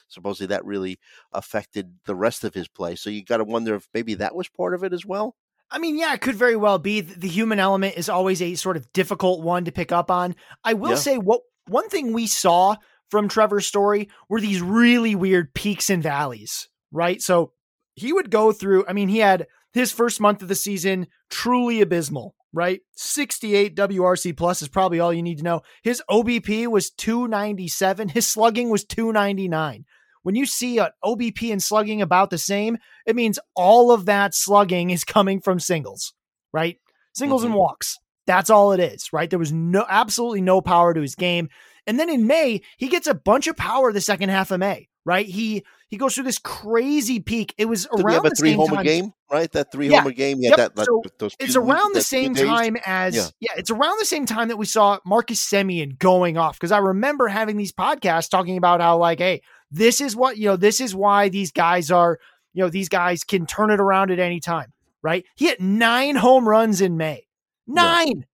[0.08, 0.98] supposedly that really
[1.32, 2.94] affected the rest of his play.
[2.94, 5.34] So you got to wonder if maybe that was part of it as well.
[5.70, 7.00] I mean, yeah, it could very well be.
[7.00, 10.36] The human element is always a sort of difficult one to pick up on.
[10.62, 10.96] I will Yeah.
[10.96, 12.76] say what one thing we saw
[13.11, 17.21] from Trevor's story were these really weird peaks and valleys, right?
[17.21, 17.53] So
[17.95, 21.81] he would go through, I mean, he had his first month of the season truly
[21.81, 22.81] abysmal, right?
[22.97, 25.62] 68 WRC plus is probably all you need to know.
[25.83, 29.85] His OBP was 297, his slugging was 299.
[30.23, 34.35] When you see an OBP and slugging about the same, it means all of that
[34.35, 36.14] slugging is coming from singles,
[36.53, 36.79] right?
[37.14, 37.61] Singles and mm-hmm.
[37.61, 37.99] walks.
[38.27, 39.31] That's all it is, right?
[39.31, 41.49] There was no absolutely no power to his game.
[41.87, 44.88] And then in May, he gets a bunch of power the second half of May,
[45.05, 45.27] right?
[45.27, 47.55] He he goes through this crazy peak.
[47.59, 48.85] It was Did around have a the three same homer time.
[48.85, 49.51] game, right?
[49.53, 49.99] That three Yeah.
[50.01, 50.38] homer game.
[50.40, 50.75] Yeah, Yep.
[50.75, 50.85] that.
[50.85, 51.03] So
[51.38, 53.29] It's around the same time as Yeah.
[53.38, 53.53] yeah.
[53.57, 57.29] it's around the same time that we saw Marcus Semien going off because I remember
[57.29, 60.92] having these podcasts talking about how like, hey, this is what you know, this is
[60.94, 62.18] why these guys are,
[62.53, 64.72] you know, these guys can turn it around at any time,
[65.03, 65.25] right?
[65.37, 67.29] He hit nine home runs in May,
[67.68, 68.27] nine,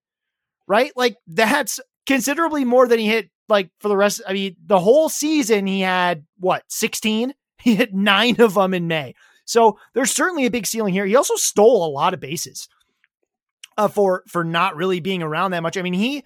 [0.67, 0.91] right?
[0.95, 4.21] Like that's considerably more than he hit like for the rest.
[4.27, 7.33] I mean, the whole season he had what sixteen.
[7.61, 9.15] He hit nine of them in May.
[9.45, 11.05] So there's certainly a big ceiling here.
[11.05, 12.67] He also stole a lot of bases
[13.77, 15.77] uh, for for not really being around that much.
[15.77, 16.25] I mean, he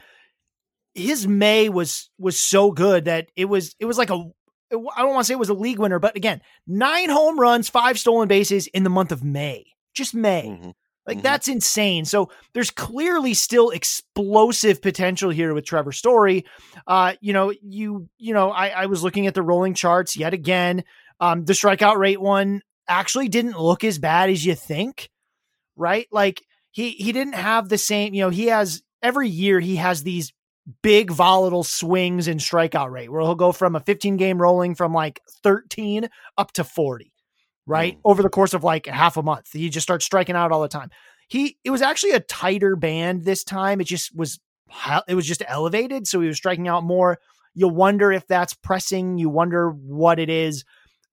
[0.95, 5.13] his May was was so good that it was it was like a I don't
[5.13, 8.27] want to say it was a league winner, but again, nine home runs, five stolen
[8.27, 10.47] bases in the month of May, just May.
[10.47, 10.73] Mhm.
[11.07, 11.23] Like Mhm.
[11.23, 12.05] that's insane.
[12.05, 16.45] So there's clearly still explosive potential here with Trevor Story.
[16.85, 20.33] Uh, you know, you you know, I, I was looking at the rolling charts yet
[20.33, 20.83] again.
[21.19, 25.09] Um, the strikeout rate one actually didn't look as bad as you think,
[25.75, 26.07] right?
[26.11, 26.41] Like
[26.71, 28.13] he he didn't have the same.
[28.13, 30.33] You know, he has every year he has these
[30.83, 34.93] big volatile swings in strikeout rate where he'll go from a 15 game rolling from
[34.93, 37.13] like 13 up to 40
[37.67, 38.01] right Mm.
[38.05, 39.49] over the course of like half a month.
[39.53, 40.89] He just starts striking out all the time.
[41.27, 43.79] He it was actually a tighter band this time.
[43.81, 44.39] It just was
[45.07, 47.19] it was just elevated so he was striking out more.
[47.53, 49.17] You wonder if that's pressing.
[49.17, 50.63] You wonder what it is.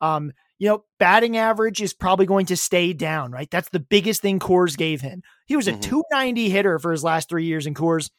[0.01, 3.51] Um you know batting average is probably going to stay down right?
[3.51, 5.23] That's the biggest thing Coors gave him.
[5.47, 5.83] He was a Mhm.
[5.83, 8.11] 290 hitter for his last 3 years in Coors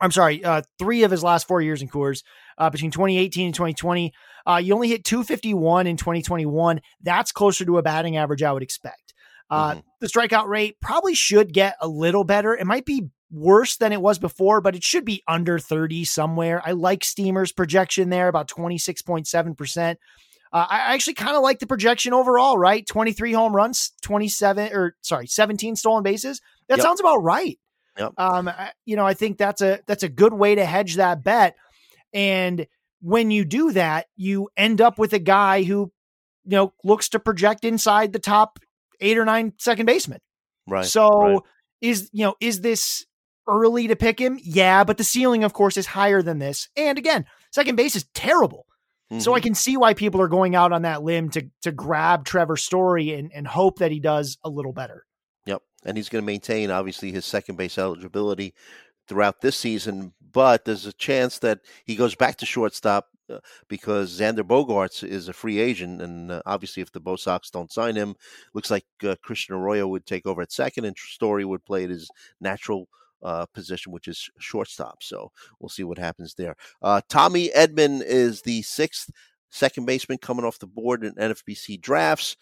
[0.00, 2.22] I'm sorry, uh, three of his last four years in Coors,
[2.58, 4.12] uh, between 2018 and 2020.
[4.46, 6.80] Uh, you only hit 251 in 2021.
[7.02, 9.14] That's closer to a batting average I would expect.
[9.50, 9.82] Uh, Mhm.
[10.00, 12.54] The strikeout rate probably should get a little better.
[12.54, 16.62] It might be worse than it was before, but it should be under 30 somewhere.
[16.64, 19.98] I like Steamer's projection there, about 26.7%.
[20.52, 22.84] Uh, I I actually kind of like the projection overall, right?
[22.86, 26.40] 23 home runs, 27 or sorry, 17 stolen bases.
[26.68, 26.84] That Yep.
[26.84, 27.58] sounds about right.
[27.98, 28.12] Yep.
[28.18, 28.50] Um,
[28.86, 31.56] you know, I think that's a that's a good way to hedge that bet.
[32.12, 32.66] And
[33.02, 35.92] when you do that, you end up with a guy who,
[36.44, 38.58] you know, looks to project inside the top
[39.00, 40.20] eight or nine second baseman.
[40.68, 40.84] Right.
[40.84, 41.38] so right.
[41.80, 43.04] is you know is this
[43.48, 44.38] early to pick him?
[44.42, 46.68] Yeah, but the ceiling, of course, is higher than this.
[46.76, 48.66] And again, second base is terrible.
[49.18, 49.42] So I Mhm.
[49.42, 53.12] can see why people are going out on that limb to to grab Trevor Story
[53.14, 55.04] and, and hope that he does a little better.
[55.84, 58.54] And he's going to maintain, obviously, his second base eligibility
[59.08, 60.12] throughout this season.
[60.32, 63.38] But there's a chance that he goes back to shortstop uh,
[63.68, 66.02] because Xander Bogaerts is a free agent.
[66.02, 68.14] And uh, obviously, if the Bo Sox don't sign him,
[68.54, 71.90] looks like uh, Christian Arroyo would take over at second and Story would play at
[71.90, 72.88] his natural
[73.22, 75.02] uh, position, which is shortstop.
[75.02, 76.56] So we'll see what happens there.
[76.82, 79.10] Uh, Tommy Edman is the sixth
[79.50, 82.36] second baseman coming off the board in NFBC drafts.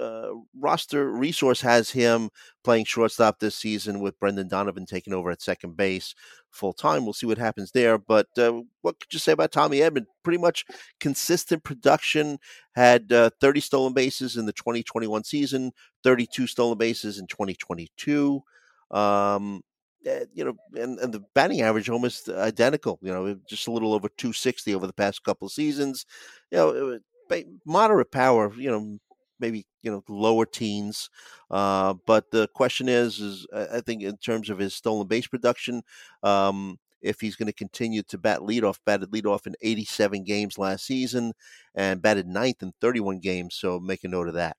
[0.00, 2.30] Uh, roster resource has him
[2.64, 6.14] playing shortstop this season with Brendan Donovan taking over at second base
[6.50, 7.04] full time.
[7.04, 7.98] We'll see what happens there.
[7.98, 10.06] But uh, what could you say about Tommy Edman?
[10.22, 10.64] Pretty much
[11.00, 12.38] consistent production.
[12.74, 15.72] Had uh, 30 stolen bases in the 2021 season,
[16.04, 18.42] 32 stolen bases in 2022.
[18.90, 19.62] Um,
[20.06, 22.98] eh, you know, and, and the batting average almost identical.
[23.02, 26.06] You know, just a little over 260 over the past couple of seasons.
[26.50, 28.52] You know, ba- moderate power.
[28.56, 28.98] You know,
[29.42, 31.10] maybe you know lower teens.
[31.50, 35.82] Uh, but the question is, is I think in terms of his stolen base production,
[36.22, 40.86] um, if he's going to continue to bat leadoff, batted leadoff in 87 games last
[40.86, 41.34] season,
[41.74, 43.54] and batted ninth in 31 games.
[43.54, 44.56] So make a note of that.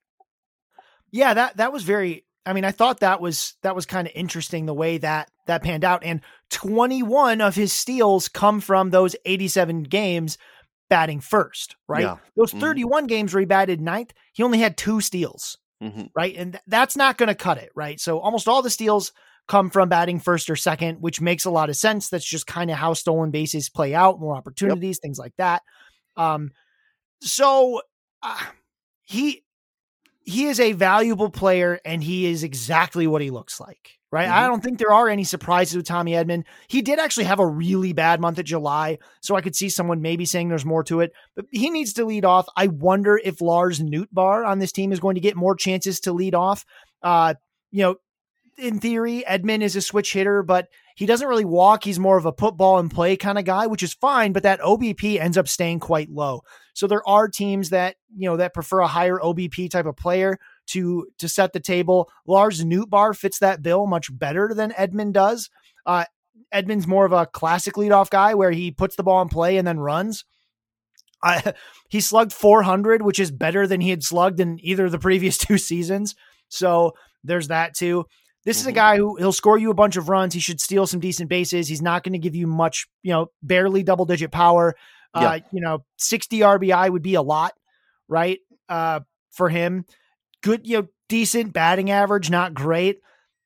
[1.10, 4.12] Yeah, that that was very I mean, I thought that was that was kind of
[4.14, 6.20] interesting the way that that panned out and
[6.50, 10.38] 21 of his steals come from those 87 games
[10.94, 12.02] batting first, right?
[12.02, 12.16] Yeah.
[12.36, 12.60] Those Mhm.
[12.60, 16.36] 31 games where he batted ninth, he only had two steals, hmm right?
[16.36, 17.98] And th- that's not going to cut it, right?
[17.98, 19.12] So almost all the steals
[19.48, 22.08] come from batting first or second, which makes a lot of sense.
[22.08, 25.62] That's just kind of how stolen bases play out, more opportunities, things like that.
[26.16, 26.52] Um,
[27.20, 27.82] so
[28.22, 28.38] uh,
[29.02, 29.42] he
[30.22, 33.98] he is a valuable player, and he is exactly what he looks like.
[34.14, 34.28] Right.
[34.28, 34.46] I Mhm.
[34.46, 36.44] don't think there are any surprises with Tommy Edman.
[36.68, 40.02] He did actually have a really bad month of July, so I could see someone
[40.02, 41.10] maybe saying there's more to it.
[41.34, 42.46] But he needs to lead off.
[42.56, 46.12] I wonder if Lars Nootbaar on this team is going to get more chances to
[46.12, 46.64] lead off.
[47.02, 47.34] Uh,
[47.72, 47.96] you know,
[48.56, 51.82] in theory, Edman is a switch hitter, but he doesn't really walk.
[51.82, 54.44] He's more of a put ball and play kind of guy, which is fine, but
[54.44, 56.42] that OBP ends up staying quite low.
[56.72, 60.38] So there are teams that, you know, that prefer a higher OBP type of player
[60.68, 62.10] to to set the table.
[62.26, 65.50] Lars Nootbaar fits that bill much better than Edman does.
[65.86, 66.04] Uh
[66.52, 69.66] Edman's more of a classic leadoff guy where he puts the ball in play and
[69.66, 70.24] then runs.
[71.22, 71.54] I,
[71.88, 75.36] he slugged 400, which is better than he had slugged in either of the previous
[75.38, 76.14] two seasons.
[76.48, 76.92] So
[77.24, 78.04] there's that too.
[78.44, 78.74] This is a Mhm.
[78.74, 80.34] guy who he'll score you a bunch of runs.
[80.34, 81.66] He should steal some decent bases.
[81.66, 84.76] He's not going to give you much, you know, barely double digit power.
[85.14, 87.54] Uh, you know, 60 RBI would be a lot,
[88.08, 88.38] right?
[88.68, 89.00] Uh,
[89.32, 89.86] for him.
[90.44, 92.98] Good, you know, decent batting average, not great.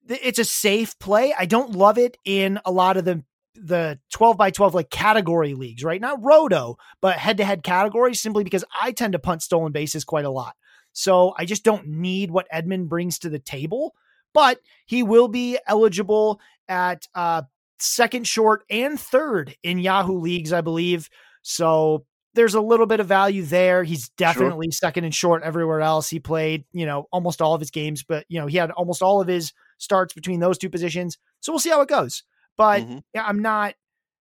[0.09, 1.33] It's a safe play.
[1.39, 3.23] I don't love it in a lot of the
[3.55, 6.01] the 12 by 12 like category leagues, right?
[6.01, 10.05] Not roto, but head to head categories simply because I tend to punt stolen bases
[10.05, 10.57] quite a lot.
[10.93, 13.95] So I just don't need what Edman brings to the table,
[14.35, 17.43] but he will be eligible at uh,
[17.79, 21.09] second short and third in Yahoo leagues, I believe.
[21.43, 22.07] So
[22.39, 23.83] there's a little bit of value there.
[23.83, 26.09] He's definitely second and short everywhere else.
[26.09, 29.03] He played, you know, almost all of his games, but you know, he had almost
[29.03, 31.19] all of his starts between those two positions.
[31.41, 32.23] So we'll see how it goes.
[32.57, 33.03] But Mhm.
[33.13, 33.75] yeah, I'm not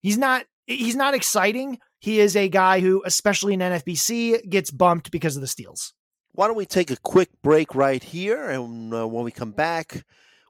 [0.01, 1.79] he's not he's not exciting.
[1.99, 5.93] He is a guy who, especially in NFBC, gets bumped because of the steals.
[6.31, 8.49] Why don't we take a quick break right here?
[8.49, 10.05] And uh, when we come back,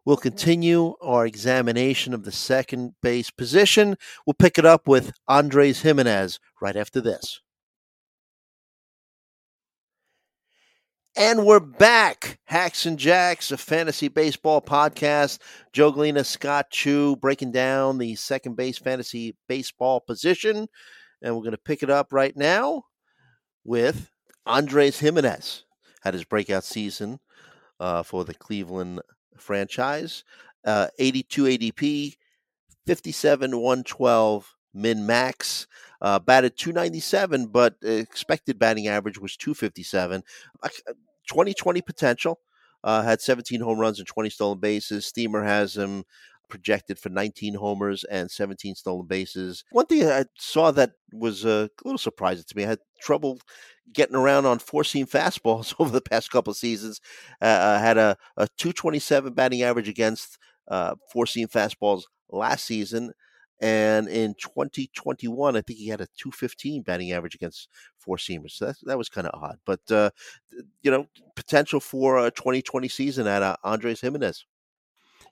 [0.05, 3.95] we'll continue our examination of the second base position.
[4.25, 7.39] We'll pick it up with Andres Gimenez right after this.
[11.17, 12.39] And we're back.
[12.43, 15.39] Hacks and Jacks, a fantasy baseball podcast.
[15.71, 20.67] Joe Gallina, Scott Chu, breaking down the second base fantasy baseball position.
[21.21, 22.83] And we're going to pick it up right now
[23.63, 24.11] with
[24.45, 25.63] Andres Gimenez.
[26.03, 27.21] Had his breakout season
[27.79, 28.99] uh, for the Cleveland
[29.37, 30.25] franchise.
[30.65, 32.15] Uh, 82 ADP,
[32.87, 35.65] 57 112 min max.
[36.01, 40.21] Uh, batted 297, but expected batting average was 257.
[40.61, 40.69] Uh,
[41.27, 42.39] 2020 potential.
[42.83, 45.07] Uh, had 17 home runs and 20 stolen bases.
[45.07, 46.03] Steamer has him
[46.49, 49.63] projected for 19 homers and 17 stolen bases.
[49.71, 52.63] One thing I saw that was uh, a little surprising to me.
[52.63, 53.39] I had trouble
[53.93, 57.01] getting around on four seam fastballs over the past couple of seasons.
[57.41, 63.11] Uh, uh, had a, a 227 batting average against uh, four seam fastballs last season.
[63.61, 68.51] And in 2021, I think he had a 215 batting average against four seamers.
[68.51, 69.57] So that, that was kind of odd.
[69.65, 70.09] But, uh,
[70.81, 74.45] you know, potential for a 2020 season at uh, Andres Gimenez.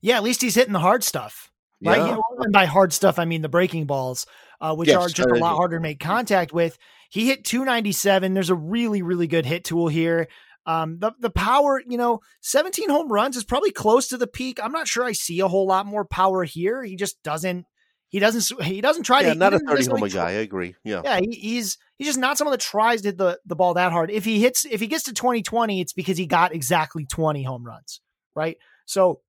[0.02, 1.52] Yeah, at least he's hitting the hard stuff.
[1.86, 1.98] Right.
[1.98, 2.18] Yeah.
[2.40, 4.26] And by hard stuff, I mean the breaking balls.
[4.62, 6.78] uh, which Yes, are just a uh, lot harder to make contact with.
[7.10, 8.34] He hit 297.
[8.34, 10.30] There's a really, really good hit tool here.
[10.66, 14.60] Um, the the power, you know, 17 home runs is probably close to the peak.
[14.64, 16.82] I'm not sure I see a whole lot more power here.
[16.84, 17.66] He just doesn't.
[18.14, 18.62] He doesn't.
[18.64, 19.40] He doesn't try Yeah, to.
[19.40, 20.28] not a 30 homer guy.
[20.30, 20.76] I agree.
[20.84, 21.02] Yeah.
[21.04, 23.92] yeah, he, he's he's just not someone that tries to hit the, the ball that
[23.92, 24.12] hard.
[24.12, 27.66] If he hits, if he gets to 2020, it's because he got exactly 20 home
[27.66, 28.02] runs,
[28.36, 28.58] right?
[28.86, 29.22] So,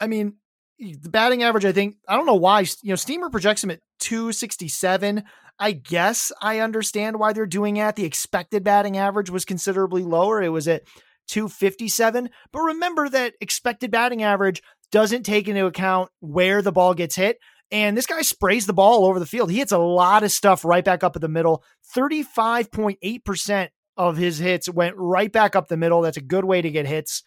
[0.00, 0.34] I mean,
[0.80, 3.78] the batting average, I think, I don't know why, you know, Steamer projects him at
[4.00, 5.22] 267.
[5.60, 7.94] I guess I understand why they're doing that.
[7.94, 10.42] The expected batting average was considerably lower.
[10.42, 10.82] It was at
[11.28, 12.30] 257.
[12.52, 14.60] But remember that expected batting average
[14.90, 17.38] doesn't take into account where the ball gets hit.
[17.70, 19.50] And this guy sprays the ball all over the field.
[19.50, 21.62] He hits a lot of stuff right back up at the middle.
[21.94, 26.00] 35.8% of his hits went right back up the middle.
[26.02, 27.22] That's a good way to get hits.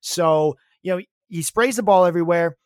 [0.00, 2.56] So, you know, he sprays the ball everywhere.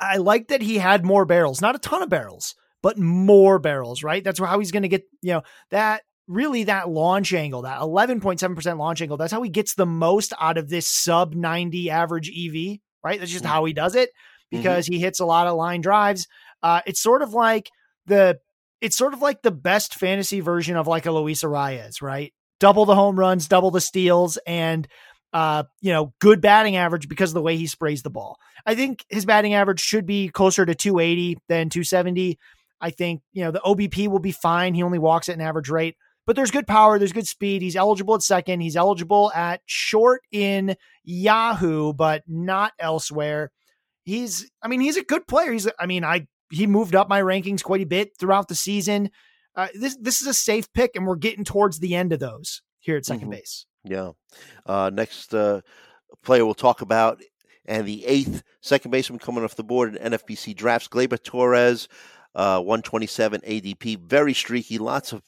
[0.00, 4.02] I like that he had more barrels, not a ton of barrels, but more barrels,
[4.02, 4.22] right?
[4.22, 8.78] That's how he's going to get, you know, that really that launch angle, that 11.7%
[8.78, 9.16] launch angle.
[9.16, 13.18] That's how he gets the most out of this sub 90 average EV, right?
[13.18, 13.48] That's just Mhm.
[13.48, 14.10] how he does it
[14.50, 16.26] because he hits a lot of line drives.
[16.62, 17.70] Uh, it's sort of like
[18.06, 18.38] the,
[18.80, 22.32] it's sort of like the best fantasy version of like a Luis Arraez, right?
[22.60, 24.86] Double the home runs, double the steals, and
[25.32, 28.38] uh, you know, good batting average because of the way he sprays the ball.
[28.64, 32.38] I think his batting average should be closer to 280 than 270.
[32.80, 34.74] I think, you know, the OBP will be fine.
[34.74, 37.62] He only walks at an average rate, but there's good power, there's good speed.
[37.62, 43.50] He's eligible at second, he's eligible at short in Yahoo, but not elsewhere.
[44.06, 45.52] He's I mean, he's a good player.
[45.52, 49.10] He's I mean, I he moved up my rankings quite a bit throughout the season.
[49.54, 52.62] Uh, this this is a safe pick, and we're getting towards the end of those
[52.78, 53.30] here at 2nd Mhm.
[53.30, 53.66] base.
[53.84, 54.12] Yeah.
[54.64, 55.60] Uh, next uh,
[56.22, 57.20] player we'll talk about,
[57.66, 61.88] and the eighth second baseman coming off the board in NFBC drafts, Gleyber Torres,
[62.34, 65.22] uh, 127 ADP, very streaky, lots of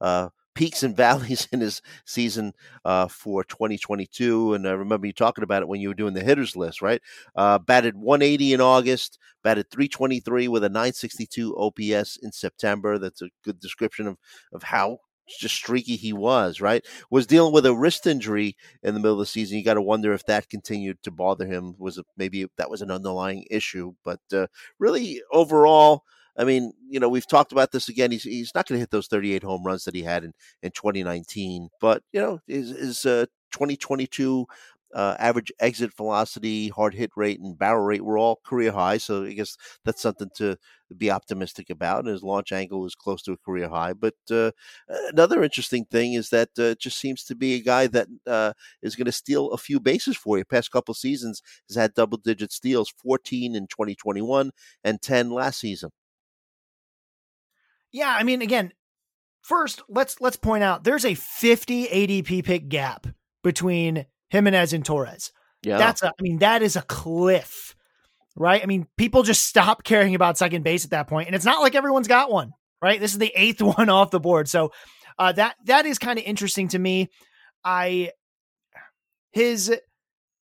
[0.00, 2.52] uh, peaks and valleys in his season
[2.84, 4.54] uh, for 2022.
[4.54, 7.02] And I remember you talking about it when you were doing the hitters list, right?
[7.36, 12.98] Uh, batted 180 in August, batted 323 with a 962 OPS in September.
[12.98, 14.16] That's a good description of,
[14.52, 16.84] of how just streaky he was, right?
[17.10, 19.56] Was dealing with a wrist injury in the middle of the season.
[19.56, 21.74] You got to wonder if that continued to bother him.
[21.78, 23.94] Was it maybe that was an underlying issue?
[24.04, 24.46] But uh,
[24.78, 26.04] really, overall,
[26.36, 28.10] I mean, you know, we've talked about this again.
[28.10, 30.32] He's he's not going to hit those 38 home runs that he had in
[30.62, 31.68] in 2019.
[31.80, 34.46] But you know, his, his uh, 2022
[34.94, 38.96] uh, average exit velocity, hard hit rate, and barrel rate were all career high.
[38.96, 40.56] So I guess that's something to
[40.96, 42.00] be optimistic about.
[42.00, 43.92] And his launch angle was close to a career high.
[43.92, 44.52] But uh,
[44.88, 48.52] another interesting thing is that uh, it just seems to be a guy that uh,
[48.82, 50.44] is going to steal a few bases for you.
[50.44, 54.52] Past couple seasons has had double digit steals, 14 in 2021
[54.84, 55.90] and 10 last season.
[57.94, 58.72] Yeah, I mean, again,
[59.42, 63.06] first let's let's point out there's a 50 ADP pick gap
[63.44, 65.30] between Gimenez and Torres.
[65.62, 67.76] Yeah, That's a, I mean, that is a cliff,
[68.34, 68.60] right?
[68.60, 71.62] I mean, people just stop caring about second base at that point, and it's not
[71.62, 72.98] like everyone's got one, right?
[72.98, 74.72] This is the eighth one off the board, so
[75.16, 77.10] uh, that that is kind of interesting to me.
[77.64, 78.10] I
[79.30, 79.72] his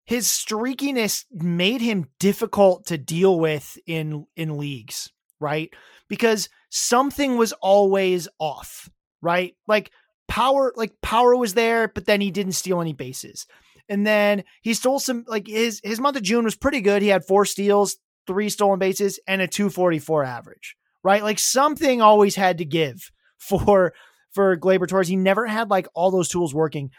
[0.06, 5.68] his streakiness made him difficult to deal with in in leagues, right?
[6.08, 8.88] Because something was always off,
[9.20, 9.54] right?
[9.68, 9.92] Like
[10.26, 13.46] power, like power was there, but then he didn't steal any bases.
[13.88, 17.02] And then he stole some like his his month of June was pretty good.
[17.02, 17.96] He had four steals,
[18.26, 20.76] three stolen bases, and a 244 average.
[21.04, 21.22] Right?
[21.22, 23.92] Like something always had to give for
[24.32, 25.08] for Gleyber Torres.
[25.08, 26.90] He never had like all those tools working.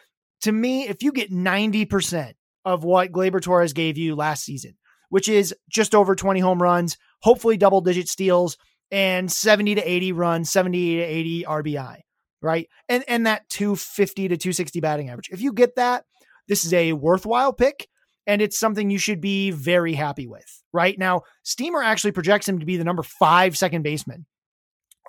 [0.41, 2.33] To me, if you get 90%
[2.65, 4.75] of what Gleyber Torres gave you last season,
[5.09, 8.57] which is just over 20 home runs, hopefully double digit steals,
[8.91, 11.97] and 70 to 80 runs, 70 to 80 RBI,
[12.41, 12.69] right?
[12.89, 15.29] And and that 250 to 260 batting average.
[15.31, 16.05] If you get that,
[16.47, 17.87] this is a worthwhile pick
[18.25, 20.63] and it's something you should be very happy with.
[20.71, 24.25] Right now, Steamer actually projects him to be the number five second baseman,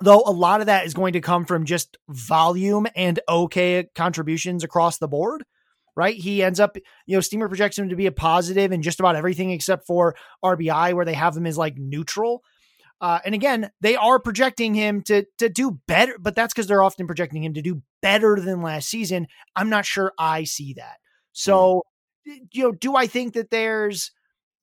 [0.01, 4.63] though a lot of that is going to come from just volume and okay contributions
[4.63, 5.43] across the board.
[5.97, 6.15] Right.
[6.17, 9.15] He ends up, you know, Steamer projects him to be a positive in just about
[9.15, 10.13] everything except for
[10.43, 12.43] RBI, where they have him as like neutral.
[13.01, 16.83] Uh, and again, they are projecting him to to do better, but that's because they're
[16.83, 19.27] often projecting him to do better than last season.
[19.55, 20.97] I'm not sure I see that.
[21.33, 21.83] So,
[22.25, 24.11] you know, do I think that there's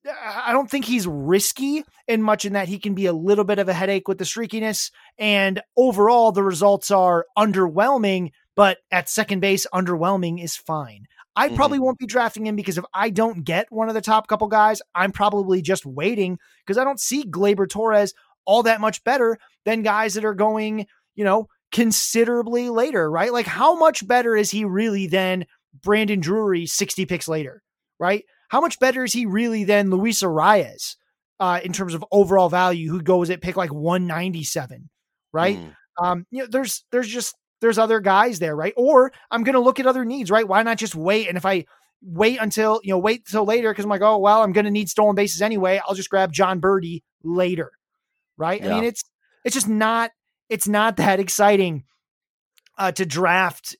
[0.05, 3.59] I don't think he's risky in much in that he can be a little bit
[3.59, 4.91] of a headache with the streakiness.
[5.17, 11.05] And overall, the results are underwhelming, but at second base, underwhelming is fine.
[11.35, 11.55] I Mhm.
[11.55, 14.47] probably won't be drafting him because if I don't get one of the top couple
[14.47, 18.13] guys, I'm probably just waiting because I don't see Gleyber Torres
[18.45, 23.33] all that much better than guys that are going, you know, considerably later, right?
[23.33, 25.45] Like, how much better is he really than
[25.81, 27.61] Brandon Drury 60 picks later,
[27.99, 28.23] right?
[28.49, 30.95] How much better is he really than Luis Arraez
[31.39, 34.89] uh, in terms of overall value, who goes at pick like 197,
[35.31, 35.57] right?
[35.57, 35.75] Mm.
[36.01, 38.73] Um, you know, there's there's just there's other guys there, right?
[38.77, 40.47] Or I'm going to look at other needs, right?
[40.47, 41.27] Why not just wait?
[41.27, 41.65] And if I
[42.03, 44.71] wait until you know wait till later because I'm like, oh well, I'm going to
[44.71, 45.81] need stolen bases anyway.
[45.85, 47.71] I'll just grab Jon Berti later,
[48.37, 48.61] right?
[48.61, 48.71] Yeah.
[48.71, 49.03] I mean, it's
[49.43, 50.11] it's just not
[50.49, 51.83] it's not that exciting
[52.77, 53.75] uh, to draft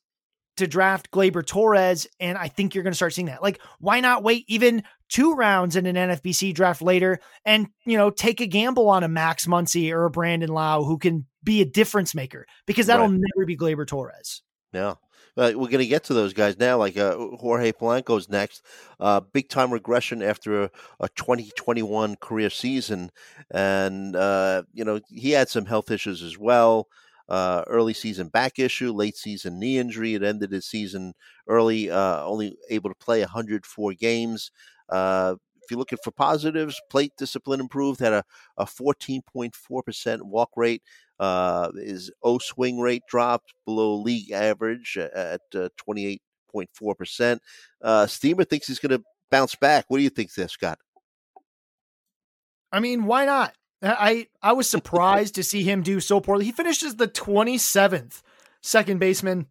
[0.58, 3.42] to draft Gleyber Torres, and I think you're going to start seeing that.
[3.42, 8.10] Like, why not wait even two rounds in an NFBC draft later and you know
[8.10, 11.66] take a gamble on a Max Muncy or a Brandon Lowe who can be a
[11.66, 13.20] difference maker because that'll right.
[13.36, 14.42] never be Gleyber Torres.
[14.74, 14.96] Yeah.
[15.36, 16.78] Uh, we're going to get to those guys now.
[16.78, 18.64] Like uh, Jorge Polanco's next,
[19.00, 20.70] uh, big time regression after a,
[21.00, 23.10] a 2021 career season,
[23.52, 26.88] and uh, you know he had some health issues as well
[27.30, 30.14] uh, early season back issue, late season knee injury.
[30.14, 31.14] It ended his season
[31.48, 34.52] early, uh, only able to play 104 games.
[34.92, 38.24] If you're looking for positives, plate discipline improved, had a,
[38.58, 40.84] a 14.4% walk rate.
[41.24, 46.20] Uh, his O swing rate dropped below league average at 28.4%.
[47.32, 47.38] Uh,
[47.82, 49.02] uh, Steamer thinks he's going to
[49.32, 49.86] bounce back.
[49.88, 50.80] What do you think there, Scott?
[52.74, 53.54] I mean, why not?
[53.82, 56.44] I I was surprised to see him do so poorly.
[56.44, 58.22] He finishes the 27th
[58.62, 59.48] second baseman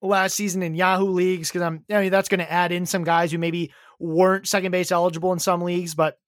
[0.00, 3.02] last season in Yahoo leagues because I'm I mean that's going to add in some
[3.02, 6.18] guys who maybe weren't second base eligible in some leagues, but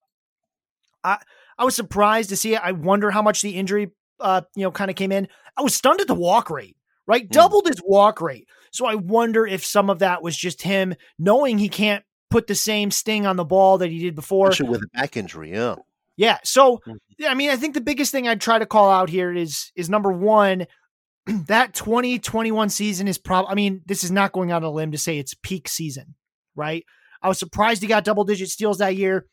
[1.05, 1.19] I
[1.57, 2.61] I was surprised to see it.
[2.65, 5.29] I wonder how much the injury uh you know kind of came in.
[5.57, 7.27] I was stunned at the walk rate, right?
[7.27, 7.31] Mm.
[7.31, 8.49] Doubled his walk rate.
[8.73, 12.55] So I wonder if some of that was just him knowing he can't put the
[12.55, 14.51] same sting on the ball that he did before.
[14.51, 15.77] Especially with a back injury, yeah.
[16.17, 16.39] Yeah.
[16.45, 17.25] So, mm-hmm.
[17.27, 19.89] I mean, I think the biggest thing I'd try to call out here is is
[19.89, 20.67] number one,
[21.27, 23.51] that 2021 season is probably.
[23.51, 26.15] I mean, this is not going on a limb to say it's peak season,
[26.55, 26.85] right?
[27.23, 29.27] I was surprised he got double digit steals that year.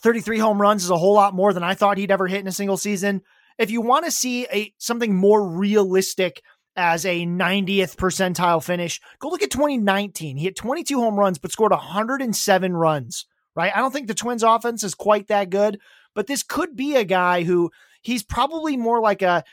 [0.00, 2.46] 33 home runs is a whole lot more than I thought he'd ever hit in
[2.46, 3.22] a single season.
[3.60, 6.42] If you want to see a something more realistic
[6.74, 10.36] as a 90th percentile finish, go look at 2019.
[10.36, 13.72] He hit 22 home runs but scored 107 runs right?
[13.74, 15.80] I don't think the Twins offense is quite that good,
[16.14, 17.70] but this could be a guy who
[18.02, 19.44] he's probably more like a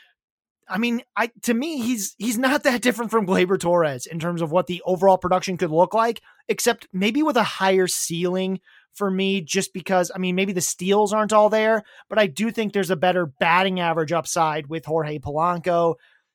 [0.70, 4.42] I mean, I to me he's he's not that different from Gleyber Torres in terms
[4.42, 8.60] of what the overall production could look like, except maybe with a higher ceiling
[8.98, 12.50] for me just because I mean, maybe the steals aren't all there, but I do
[12.50, 15.94] think there's a better batting average upside with Jorge Polanco.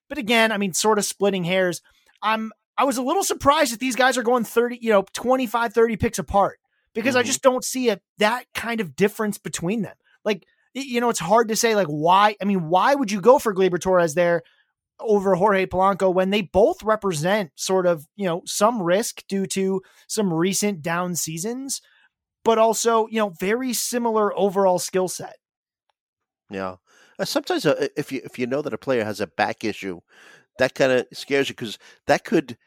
[0.10, 1.82] But again, I mean, sort of splitting hairs.
[2.22, 5.74] I'm I was a little surprised that these guys are going 30, you know, 25
[5.74, 6.60] 30 picks apart
[6.94, 7.20] because mm-hmm.
[7.20, 9.96] I just don't see a that kind of difference between them.
[10.26, 12.36] Like, you know, it's hard to say like why.
[12.42, 14.42] I mean, why would you go for Gleyber Torres there
[15.00, 19.82] over Jorge Polanco when they both represent sort of you know some risk due to
[20.08, 21.82] some recent down seasons,
[22.44, 25.36] but also you know very similar overall skill set.
[26.50, 26.76] Yeah,
[27.20, 30.02] uh, sometimes uh, if you if you know that a player has a back issue,
[30.60, 31.78] that kind of scares you because
[32.08, 32.58] that could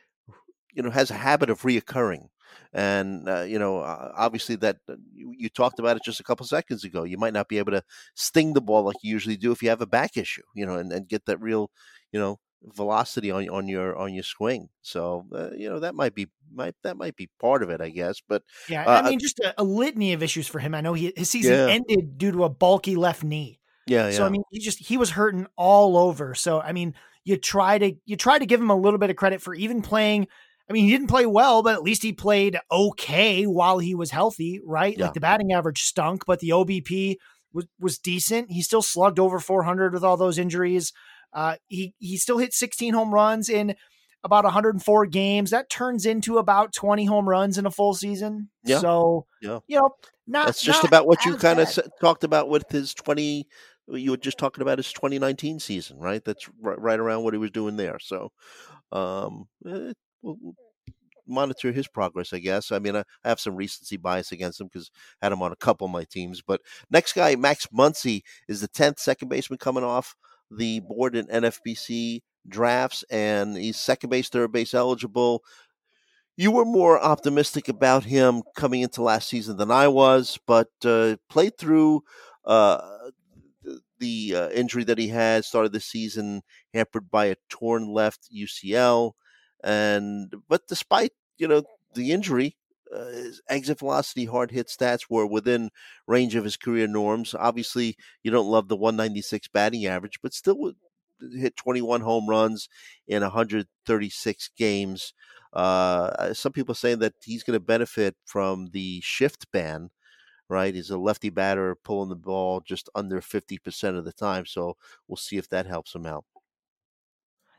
[0.72, 2.28] you know has a habit of reoccurring.
[2.72, 6.46] And uh, you know obviously that uh, you, you, talked about it just a couple
[6.46, 7.04] seconds ago.
[7.04, 7.82] You might not be able to
[8.14, 10.76] sting the ball like you usually do if you have a back issue you know
[10.76, 11.70] and, and get that real
[12.12, 12.38] you know
[12.74, 16.74] velocity on on your on your swing so uh, you know that might be might
[16.82, 19.54] that might be part of it i guess but yeah uh, i mean just a,
[19.60, 21.66] a, litany of issues for him i know he, his season yeah.
[21.66, 25.10] ended due to a bulky left knee yeah, so i mean he just he was
[25.10, 26.92] hurting all over so i mean
[27.24, 29.80] you try to you try to give him a little bit of credit for even
[29.80, 30.26] playing
[30.68, 34.10] I mean, he didn't play well, but at least he played okay while he was
[34.10, 34.96] healthy, right?
[34.96, 35.04] Yeah.
[35.04, 37.18] Like the batting average stunk, but the OBP
[37.52, 38.50] was was decent.
[38.50, 40.92] He still slugged over 400 with all those injuries.
[41.36, 43.76] Uh, he he still hit 16 home runs in
[44.24, 45.50] about 104 games.
[45.50, 48.48] That turns into about 20 home runs in a full season.
[48.64, 48.78] Yeah.
[48.78, 49.58] So, yeah.
[49.68, 49.90] you know,
[50.26, 53.46] not that's just not about what you kind of talked about with his 20.
[53.88, 56.24] You were just talking about his 2019 season, right?
[56.24, 57.98] That's right, right around what he was doing there.
[58.00, 58.32] So,
[58.90, 60.54] um, eh, we'll, we'll
[61.28, 62.72] monitor his progress, I guess.
[62.72, 65.52] I mean, I, I have some recency bias against him because I had him on
[65.52, 66.40] a couple of my teams.
[66.40, 70.16] But next guy, Max Muncy, is the 10th second baseman coming off
[70.50, 75.42] the board in NFBC drafts, and he's second base, third base eligible.
[76.36, 81.16] You were more optimistic about him coming into last season than I was, but uh,
[81.30, 82.02] played through
[82.44, 82.80] uh,
[83.98, 86.42] the uh, injury that he had, started the season
[86.74, 89.12] hampered by a torn left UCL.
[89.64, 91.62] And but despite you know
[91.94, 92.56] the injury,
[92.94, 95.70] uh, his exit velocity, hard hit stats were within
[96.06, 97.34] range of his career norms.
[97.34, 100.72] Obviously, you don't love the 196 batting average, but still
[101.34, 102.68] hit 21 home runs
[103.08, 105.14] in 136 games.
[105.52, 109.90] Uh, some people saying that he's going to benefit from the shift ban.
[110.48, 114.46] Right, he's a lefty batter pulling the ball just under 50% of the time.
[114.46, 114.76] So
[115.08, 116.24] we'll see if that helps him out.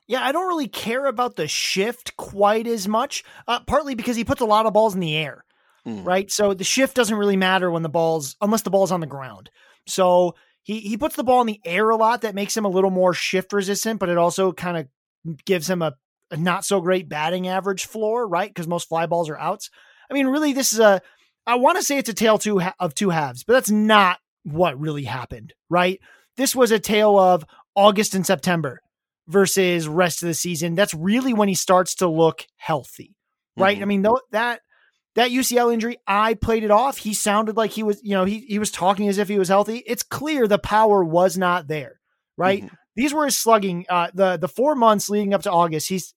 [0.08, 4.24] Yeah, I don't really care about the shift quite as much, uh, partly because he
[4.24, 5.44] puts a lot of balls in the air,
[5.86, 6.06] mm.
[6.06, 6.32] right?
[6.32, 9.50] So the shift doesn't really matter when the ball's, unless the ball's on the ground.
[9.86, 12.22] So he, he puts the ball in the air a lot.
[12.22, 14.88] That makes him a little more shift resistant, but it also kind of
[15.46, 15.94] gives him a,
[16.32, 18.50] a not so great batting average floor, right?
[18.50, 19.70] Because most fly balls are outs.
[20.10, 21.02] I mean, really, this is a,
[21.46, 24.20] I want to say it's a tale two ha- of two halves, but that's not
[24.44, 26.00] what really happened, right?
[26.38, 27.46] This was a tale of
[27.76, 28.82] August and September
[29.28, 30.76] versus rest of the season.
[30.76, 33.16] That's really when he starts to look healthy,
[33.58, 33.76] right?
[33.76, 33.84] Mm-hmm.
[33.84, 34.62] I mean, though that
[35.16, 36.98] that UCL injury, I played it off.
[36.98, 39.50] He sounded like he was, you know, he he was talking as if he was
[39.50, 39.84] healthy.
[39.86, 42.00] It's clear the power was not there,
[42.38, 42.64] right?
[42.64, 42.76] Mm-hmm.
[42.96, 43.86] These were his slugging.
[43.90, 46.14] Uh, the the four months leading up to August, he's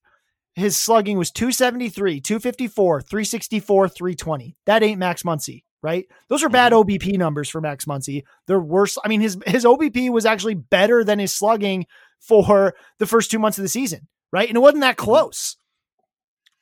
[0.54, 4.56] his slugging was 273, 254, 364, 320.
[4.66, 6.06] That ain't Max Muncy, right?
[6.28, 6.90] Those are bad mm-hmm.
[6.90, 8.24] OBP numbers for Max Muncy.
[8.46, 8.98] They're worse.
[9.02, 11.86] I mean, his his OBP was actually better than his slugging
[12.20, 14.48] for the first two months of the season, right?
[14.48, 15.04] And it wasn't that mm-hmm.
[15.04, 15.56] close.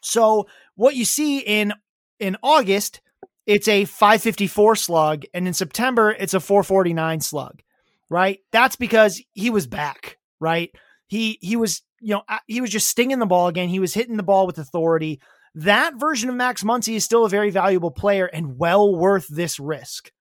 [0.02, 0.46] So
[0.76, 1.74] what you see in
[2.20, 3.00] in August,
[3.46, 7.62] it's a 554 slug, and in September, it's a 449 slug,
[8.08, 8.40] right?
[8.52, 10.70] That's because he was back, right?
[11.06, 13.68] He he was you know he was just stinging the ball again.
[13.68, 15.20] He was hitting the ball with authority.
[15.54, 19.58] That version of Max Muncy is still a very valuable player and well worth this
[19.58, 20.12] risk,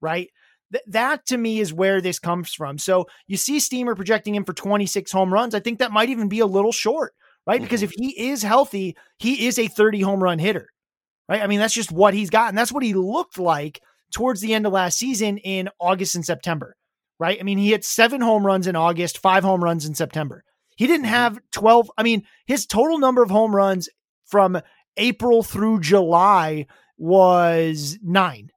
[0.00, 0.28] right?
[0.72, 2.78] Th- that to me is where this comes from.
[2.78, 5.54] So you see Steamer projecting him for 26 home runs.
[5.54, 7.14] I think that might even be a little short,
[7.46, 7.56] right?
[7.56, 7.64] Mm-hmm.
[7.64, 10.68] Because if he is healthy, he is a 30 home run hitter,
[11.28, 11.42] right?
[11.42, 12.48] I mean, that's just what he's got.
[12.48, 13.80] And that's what he looked like
[14.12, 16.76] towards the end of last season in August and September,
[17.18, 17.38] right?
[17.38, 20.44] I mean, he hit seven home runs in August, five home runs in September.
[20.76, 21.14] He didn't mm-hmm.
[21.14, 21.90] have 12.
[21.98, 23.88] I mean, his total number of home runs
[24.26, 24.60] from
[24.96, 28.50] April through July was nine,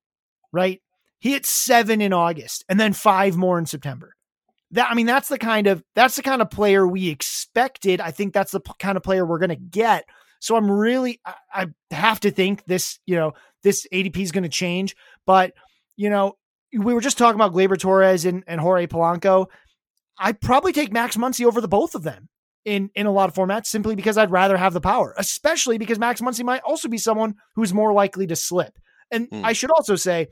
[0.52, 0.82] right?
[1.20, 4.14] He hit seven in August and then five more in September.
[4.72, 8.02] That I mean, that's the kind of that's the kind of player we expected.
[8.02, 10.06] I think that's the p- kind of player we're going to get.
[10.40, 14.44] So I'm really I, I have to think this you know this ADP is going
[14.44, 14.96] to change.
[15.26, 15.54] But
[15.96, 16.38] you know
[16.74, 19.48] we were just talking about Gleyber Torres and, and Jorge Polanco.
[20.20, 22.28] I'd probably take Max Muncy over the both of them
[22.66, 25.98] in in a lot of formats simply because I'd rather have the power, especially because
[25.98, 28.78] Max Muncy might also be someone who's more likely to slip.
[29.12, 29.44] And mm.
[29.44, 30.28] I should also say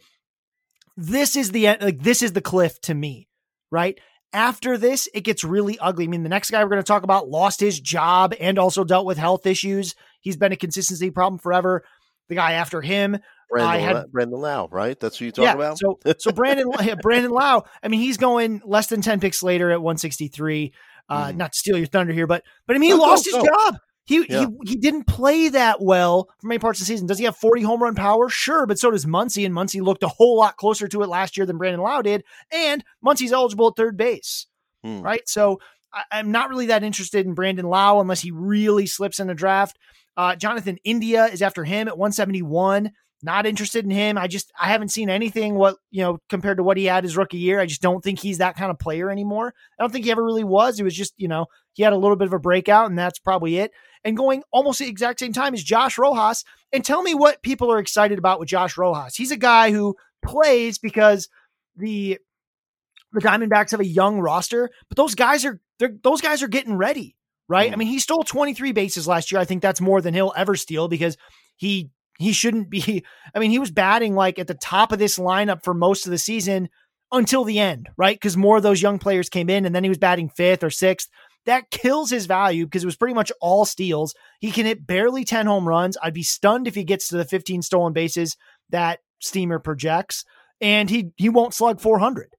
[0.97, 3.27] this is the like this is the cliff to me,
[3.71, 3.99] right?
[4.33, 6.05] After this, it gets really ugly.
[6.05, 8.83] I mean, the next guy we're going to talk about lost his job and also
[8.83, 9.95] dealt with health issues.
[10.19, 11.83] He's been a consistency problem forever.
[12.27, 13.19] The guy after him,
[13.49, 14.99] Brandon, I had Brandon Lowe, right?
[14.99, 15.77] That's who you talking yeah, about.
[15.77, 16.69] So, so Brandon,
[17.01, 17.63] Brandon Lowe.
[17.83, 20.73] I mean, he's going less than ten picks later at 163.
[21.07, 21.35] Uh, mm.
[21.35, 23.77] Not to steal your thunder here, but but I mean, he lost his job.
[24.06, 24.45] He, yeah.
[24.64, 27.08] he he didn't play that well for many parts of the season.
[27.08, 28.30] Does he have 40 home run power?
[28.30, 31.38] Sure, but so does Muncy, and Muncy looked a whole lot closer to it last
[31.38, 32.24] year than Brandon Lowe did.
[32.51, 34.45] And Muncy's eligible at third base,
[34.84, 35.01] hmm.
[35.01, 35.28] right?
[35.28, 35.60] So
[35.91, 39.34] I, am not really that interested in Brandon Lowe unless he really slips in the
[39.34, 39.78] draft.
[40.16, 42.91] Uh, Jonathan India is after him at 171.
[43.24, 44.20] Not interested in him.
[44.20, 47.18] I just I haven't seen anything what you know compared to what he had his
[47.18, 47.60] rookie year.
[47.60, 49.53] I just don't think he's that kind of player anymore.
[49.80, 50.80] I don't think he ever really was.
[50.80, 53.18] It was just you know he had a little bit of a breakout, and that's
[53.18, 53.72] probably it
[54.06, 56.45] and going almost the exact same time as Josh Rojas.
[56.72, 59.16] And tell me what people are excited about with Josh Rojas.
[59.16, 61.28] He's a guy who plays because
[61.76, 62.20] the
[63.12, 65.60] the Diamondbacks have a young roster, but those guys are
[66.03, 67.16] those guys are getting ready,
[67.47, 67.72] right?
[67.72, 67.74] Mm.
[67.74, 69.41] I mean, he stole 23 bases last year.
[69.41, 71.18] I think that's more than he'll ever steal because
[71.56, 71.89] he
[72.20, 73.03] he shouldn't be.
[73.36, 76.12] I mean, he was batting like at the top of this lineup for most of
[76.12, 76.70] the season
[77.12, 78.16] until the end, right?
[78.16, 80.70] Because more of those young players came in, and then he was batting fifth or
[80.70, 81.10] sixth
[81.45, 84.15] that kills his value because it was pretty much all steals.
[84.39, 85.97] He can hit barely 10 home runs.
[86.01, 88.35] I'd be stunned if he gets to the 15 stolen bases
[88.69, 90.25] that Steamer projects,
[90.61, 92.29] and he he won't slug 400.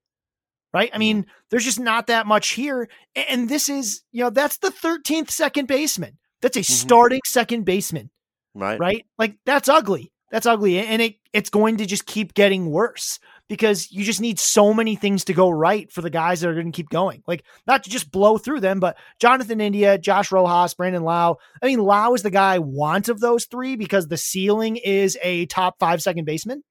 [0.72, 0.90] Right?
[0.92, 2.88] I mean, there's just not that much here.
[3.14, 6.18] And this is, you know, that's the 13th second baseman.
[6.42, 6.72] That's a mm-hmm.
[6.72, 8.10] starting second baseman.
[8.54, 8.78] Right.
[8.78, 9.06] Right?
[9.18, 10.12] Like that's ugly.
[10.30, 10.78] That's ugly.
[10.78, 13.18] And it it's going to just keep getting worse
[13.48, 16.54] because you just need so many things to go right for the guys that are
[16.54, 17.22] going to keep going.
[17.26, 21.38] Like not to just blow through them, but Jonathan India, Josh Rojas, Brandon Lowe.
[21.62, 25.16] I mean, Lowe is the guy I want of those three because the ceiling is
[25.22, 26.62] a top five second baseman.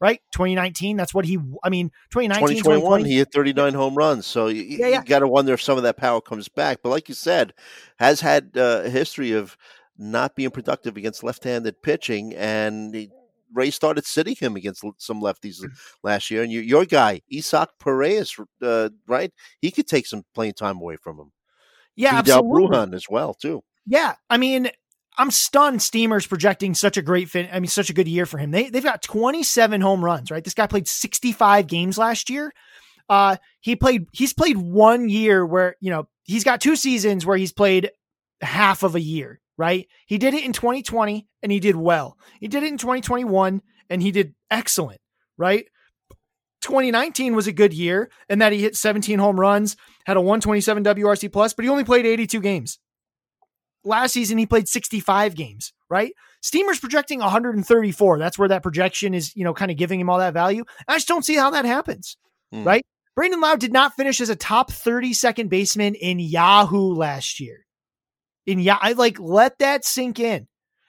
[0.00, 0.96] Right, 2019.
[0.96, 1.38] That's what he.
[1.64, 3.04] I mean, 2019, 2021.
[3.04, 4.26] He hit 39 home runs.
[4.26, 4.98] So you, yeah, yeah.
[5.00, 6.78] you got to wonder if some of that power comes back.
[6.84, 7.52] But like you said,
[7.98, 9.56] has had uh, a history of
[9.98, 13.10] not being productive against left-handed pitching, and he
[13.52, 15.64] Ray started sitting him against some lefties
[16.02, 19.32] last year, and you, your guy Isaac Paredes, uh, right?
[19.60, 21.32] He could take some playing time away from him.
[21.96, 22.76] Yeah, Vidal absolutely.
[22.76, 23.62] Brujan as well too.
[23.86, 24.70] Yeah, I mean,
[25.16, 25.82] I'm stunned.
[25.82, 27.48] Steamer's projecting such a great fin.
[27.52, 28.52] I mean, such a good year for him.
[28.52, 30.30] They they've got 27 home runs.
[30.30, 32.52] Right, this guy played 65 games last year.
[33.08, 34.06] Uh, he played.
[34.12, 37.90] He's played one year where you know he's got two seasons where he's played
[38.40, 39.40] half of a year.
[39.58, 42.16] Right, he did it in 2020 and he did well.
[42.40, 45.00] He did it in 2021 and he did excellent.
[45.36, 45.66] Right.
[46.62, 50.84] 2019 was a good year and that he hit 17 home runs, had a 127
[50.84, 52.78] WRC plus, but he only played 82 games.
[53.84, 56.12] Last season he played 65 games, right?
[56.42, 58.18] Steamer's projecting 134.
[58.18, 60.64] That's where that projection is, you know, kind of giving him all that value.
[60.86, 62.16] I just don't see how that happens,
[62.52, 62.64] Hmm.
[62.64, 62.84] right?
[63.16, 67.64] Brandon Lowe did not finish as a top 30 second baseman in Yahoo last year.
[68.48, 70.48] In yeah, I like let that sink in.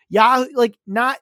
[0.09, 1.17] Yahoo, like not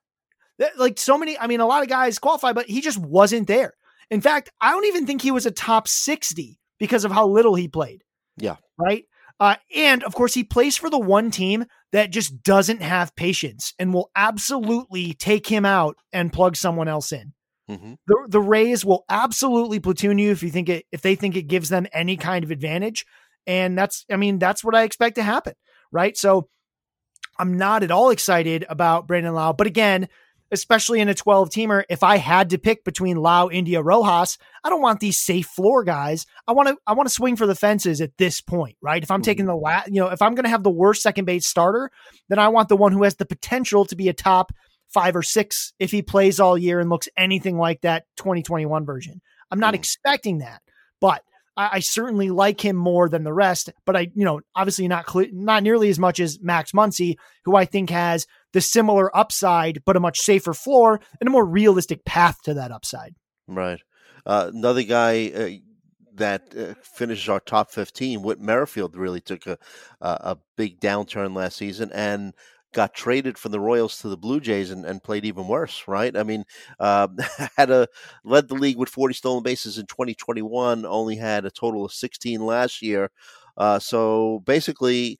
[0.78, 1.38] like so many.
[1.38, 3.74] I mean, a lot of guys qualify, but he just wasn't there.
[4.12, 7.56] In fact, I don't even think he was a top 60 because of how little
[7.56, 8.04] he played.
[8.38, 8.58] Yeah.
[8.78, 9.06] Right.
[9.40, 13.74] Uh, and of course, he plays for the one team that just doesn't have patience
[13.80, 17.34] and will absolutely take him out and plug someone else in.
[17.68, 21.36] hmm The, the Rays will absolutely platoon you if you think it if they think
[21.36, 23.06] it gives them any kind of advantage.
[23.48, 25.54] And that's I mean, that's what I expect to happen.
[25.92, 26.18] Right.
[26.18, 26.50] So
[27.40, 29.54] I'm not at all excited about Brandon Lowe.
[29.54, 30.08] But again,
[30.52, 34.70] especially in a 12 teamer, if I had to pick between Lowe, India, Rojas, I
[34.70, 36.26] don't want these safe floor guys.
[36.48, 39.04] I want to I want to swing for the fences at this point, right?
[39.04, 41.26] If I'm taking the la- you know, if I'm going to have the worst second
[41.26, 41.92] base starter,
[42.30, 44.52] then I want the one who has the potential to be a top
[44.94, 49.22] 5 or 6 if he plays all year and looks anything like that 2021 version.
[49.52, 49.78] I'm not Mm.
[49.80, 50.62] expecting that,
[51.02, 51.24] but
[51.58, 53.72] I, I certainly like him more than the rest.
[53.86, 57.56] But I, you know, obviously not cl- not nearly as much as Max Muncy, who
[57.56, 62.06] I think has the similar upside, but a much safer floor and a more realistic
[62.06, 63.16] path to that upside.
[63.48, 63.82] Right.
[64.26, 65.50] Uh, another guy uh,
[66.16, 69.58] that uh, finishes our top 15, Whit Merrifield, really took a,
[70.02, 72.34] a a big downturn last season and
[72.74, 75.84] got traded from the Royals to the Blue Jays and, and played even worse.
[75.88, 76.16] Right.
[76.16, 76.46] I mean,
[76.80, 77.08] uh,
[77.58, 77.88] had a
[78.24, 80.86] led the league with 40 stolen bases in 2021.
[80.86, 83.12] Only had a total of 16 last year.
[83.58, 85.20] Uh, so basically.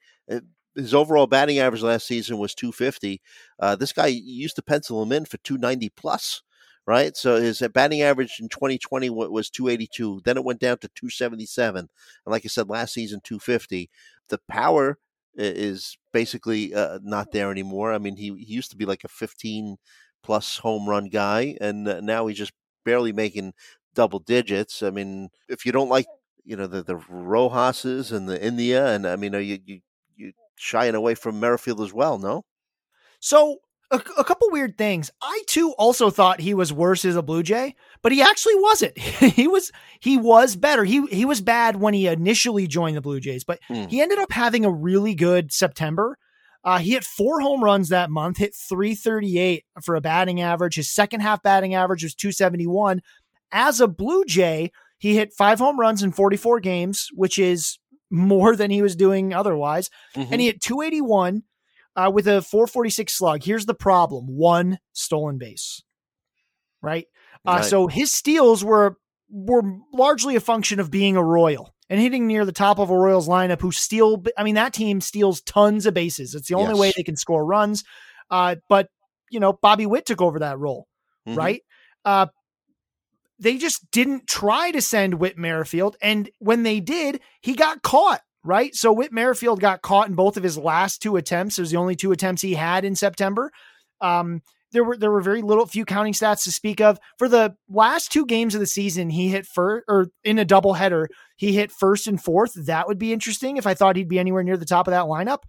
[0.76, 3.20] his overall batting average last season was 250.
[3.58, 6.42] Uh, this guy used to pencil him in for 290 plus
[6.88, 7.18] right?
[7.18, 10.22] So his batting average in 2020 was 282.
[10.24, 11.80] Then it went down to 277.
[11.80, 11.88] And
[12.24, 13.90] like I said, last season, 250.
[14.30, 14.98] The power
[15.34, 17.92] is basically uh, not there anymore.
[17.92, 19.76] I mean, he, he used to be like a 15
[20.22, 22.52] plus home run guy, and uh, now he's just
[22.84, 23.52] barely making
[23.94, 24.82] double digits.
[24.82, 26.06] I mean, if you don't like,
[26.44, 29.80] you know, the, the Rojas's and the India, and I mean, are you, you,
[30.16, 32.44] you shying away from Merrifield as well, no?
[33.20, 33.58] So
[33.90, 35.10] a, a couple weird things.
[35.22, 38.98] I too also thought he was worse as a Blue Jay, but he actually wasn't.
[38.98, 39.70] he was
[40.00, 40.84] he was better.
[40.84, 43.84] He he was bad when he initially joined the Blue Jays, but Hmm.
[43.86, 46.16] he ended up having a really good September.
[46.64, 50.74] Uh, he hit four home runs that month, hit 338 for a batting average.
[50.74, 53.00] His second half batting average was 271.
[53.52, 57.78] As a Blue Jay, he hit five home runs in 44 games, which is
[58.10, 59.90] more than he was doing otherwise
[60.32, 61.42] and he hit 281
[61.98, 63.42] uh, with a 446 slug.
[63.42, 65.82] Here's the problem: one stolen base.
[66.80, 67.06] Right.
[67.46, 67.64] Uh, Right.
[67.64, 68.96] So his steals were
[69.30, 72.96] were largely a function of being a Royal and hitting near the top of a
[72.96, 74.22] Royals lineup who steal.
[74.36, 76.34] I mean, that team steals tons of bases.
[76.34, 77.84] It's the only way they can score runs.
[78.30, 78.88] Uh, but
[79.30, 80.86] you know, Bobby Witt took over that role
[81.26, 81.36] Mhm.
[81.36, 81.62] right?
[82.04, 82.26] Uh,
[83.38, 88.22] they just didn't try to send Whit Merrifield, and when they did, he got caught.
[88.44, 91.58] Right, so Whit Merrifield got caught in both of his last two attempts.
[91.58, 93.50] It was the only two attempts he had in September.
[94.00, 97.56] Um, there were there were very little few counting stats to speak of for the
[97.68, 99.10] last two games of the season.
[99.10, 102.52] He hit first, or in a doubleheader, he hit first and fourth.
[102.54, 105.06] That would be interesting if I thought he'd be anywhere near the top of that
[105.06, 105.40] lineup.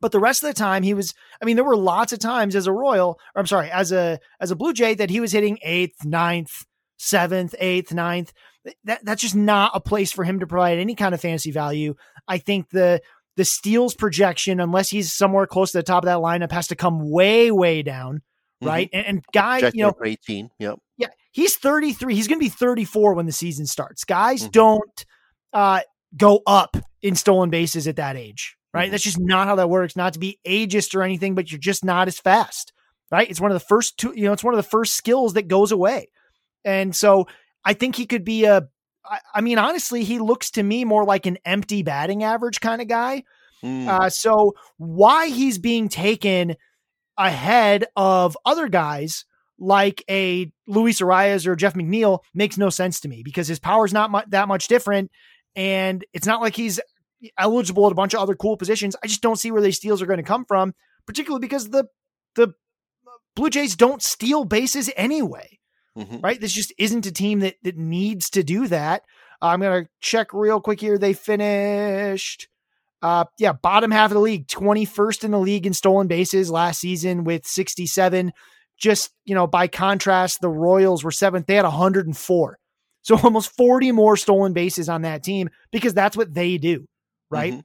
[0.00, 1.14] But the rest of the time, he was.
[1.40, 4.20] I mean, there were lots of times as a Royal, or I'm sorry, as a
[4.40, 6.52] as a Blue Jay that he was hitting eighth, ninth,
[6.98, 8.32] seventh, eighth, ninth.
[8.84, 11.94] That that's just not a place for him to provide any kind of fantasy value.
[12.26, 13.00] I think the
[13.36, 16.76] the steals projection, unless he's somewhere close to the top of that lineup, has to
[16.76, 18.22] come way, way down.
[18.60, 18.90] Right.
[18.92, 20.50] And, and guy, Projected you know, 18.
[20.58, 20.78] Yep.
[20.96, 22.16] yeah, he's 33.
[22.16, 24.02] He's going to be 34 when the season starts.
[24.04, 24.50] Guys Mhm.
[24.52, 25.04] don't
[25.52, 25.80] uh,
[26.16, 28.88] go up in stolen bases at that age, right?
[28.88, 28.90] Mhm.
[28.90, 29.94] That's just not how that works.
[29.94, 32.72] Not to be ageist or anything, but you're just not as fast,
[33.12, 33.30] right?
[33.30, 35.46] It's one of the first two, you know, it's one of the first skills that
[35.46, 36.08] goes away.
[36.64, 37.28] And so
[37.68, 38.62] I think he could be a,
[39.04, 42.80] I, I mean, honestly, he looks to me more like an empty batting average kind
[42.80, 43.24] of guy.
[43.62, 43.86] Mm.
[43.86, 46.56] Uh, so why he's being taken
[47.18, 49.26] ahead of other guys,
[49.58, 53.84] like a Luis Arraez or Jeff McNeil makes no sense to me because his power
[53.84, 55.10] is not mu- that much different.
[55.54, 56.80] And it's not like he's
[57.36, 58.96] eligible at a bunch of other cool positions.
[59.04, 60.72] I just don't see where these steals are going to come from,
[61.06, 61.84] particularly because the
[62.34, 62.54] the
[63.36, 65.57] Blue Jays don't steal bases anyway.
[65.98, 66.22] Mhm.
[66.22, 66.40] Right?
[66.40, 69.02] This just isn't a team that that needs to do that.
[69.42, 70.98] I'm going to check real quick here.
[70.98, 72.48] They finished
[73.02, 76.80] uh yeah, bottom half of the league, 21st in the league in stolen bases last
[76.80, 78.32] season with 67.
[78.78, 81.46] Just, you know, by contrast, the Royals were 7th.
[81.46, 82.58] They had 104.
[83.02, 86.86] So almost 40 more stolen bases on that team because that's what they do,
[87.30, 87.54] right?
[87.54, 87.62] Mhm.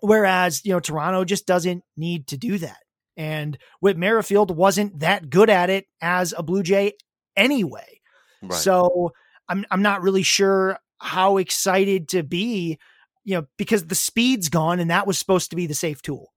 [0.00, 2.78] Whereas, you know, Toronto just doesn't need to do that.
[3.16, 6.92] And Whit Merrifield wasn't that good at it as a Blue Jay
[7.36, 8.00] anyway.
[8.42, 8.52] Right.
[8.52, 9.12] So
[9.48, 12.78] I'm I'm not really sure how excited to be,
[13.24, 16.32] you know, because the speed's gone and that was supposed to be the safe tool.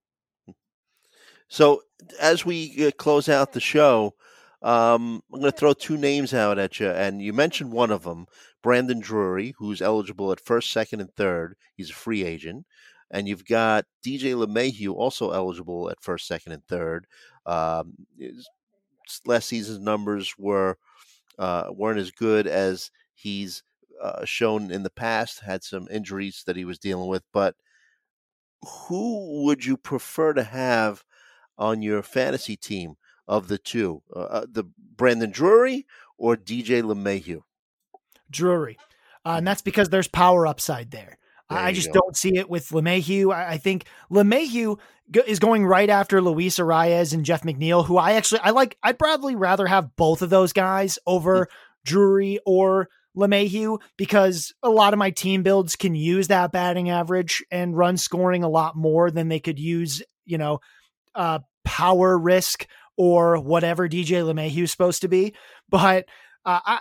[1.48, 1.82] So
[2.20, 4.14] as we uh, close out the show,
[4.62, 8.02] um, I'm going to throw two names out at you, and you mentioned one of
[8.02, 8.26] them,
[8.62, 11.56] Brandon Drury, who's eligible at first, second, and third.
[11.76, 12.66] He's a free agent,
[13.10, 17.06] and you've got DJ LeMahieu, also eligible at first, second, and third.
[17.44, 18.48] Um, his
[19.24, 20.78] last season's numbers were
[21.38, 23.62] uh, weren't as good as he's
[24.02, 25.40] uh, shown in the past.
[25.40, 27.54] Had some injuries that he was dealing with, but
[28.62, 31.04] who would you prefer to have
[31.58, 32.94] on your fantasy team
[33.28, 34.64] of the two, uh, uh, the
[34.96, 35.86] Brandon Drury
[36.18, 37.42] or DJ LeMahieu?
[38.30, 38.78] Drury.
[39.24, 41.18] Uh, and that's because there's power upside there.
[41.48, 42.00] There I just go.
[42.00, 43.32] don't see it with LeMahieu.
[43.32, 44.78] I, I think LeMahieu
[45.10, 48.76] go, is going right after Luis Arraez and Jeff McNeil, who I actually I like.
[48.82, 51.48] I'd probably rather have both of those guys over
[51.84, 57.44] Drury or LeMahieu because a lot of my team builds can use that batting average
[57.50, 60.60] and run scoring a lot more than they could use, you know,
[61.14, 62.66] uh, power risk
[62.96, 65.34] or whatever DJ LeMahieu is supposed to be.
[65.68, 66.06] But
[66.44, 66.78] uh, I,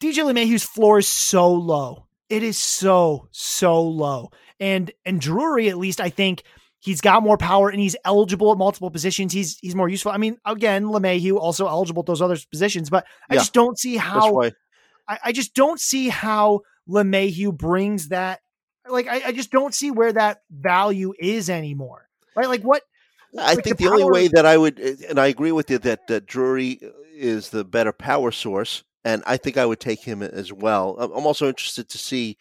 [0.00, 2.03] DJ LeMahieu's floor is so low.
[2.28, 4.30] It is so so low.
[4.60, 6.42] And and Drury, at least I think
[6.80, 9.32] he's got more power and he's eligible at multiple positions.
[9.32, 10.12] He's he's more useful.
[10.12, 13.40] I mean, again, LeMahieu also eligible at those other positions, but I Yeah.
[13.40, 14.42] just don't see how.
[15.06, 18.40] I, I just don't see how LeMahieu brings that.
[18.88, 22.08] Like, I, I just don't see where that value is anymore.
[22.36, 22.48] Right?
[22.48, 22.82] Like, what?
[23.38, 25.78] I like think the the only way that I would, and I agree with you
[25.78, 26.80] that uh, Drury
[27.12, 30.96] is the better power source, and I think I would take him as well.
[30.98, 32.36] I'm also interested to see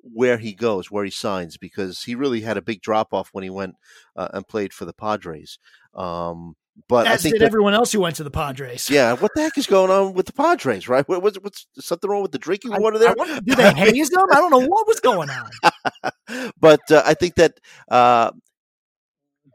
[0.00, 3.44] where he goes, where he signs, because he really had a big drop off when
[3.44, 3.74] he went
[4.14, 5.58] uh, and played for the Padres.
[5.94, 6.54] Um,
[6.88, 8.90] but I As think did that, everyone else who went to the Padres.
[8.90, 11.08] yeah, what the heck is going on with the Padres, right?
[11.08, 13.14] What, what's, what's something wrong with the drinking I- water I there?
[13.16, 14.26] wonder, do they haze them?
[14.30, 15.50] I don't know what was going on.
[16.60, 17.58] but uh, I think that
[17.88, 18.30] uh,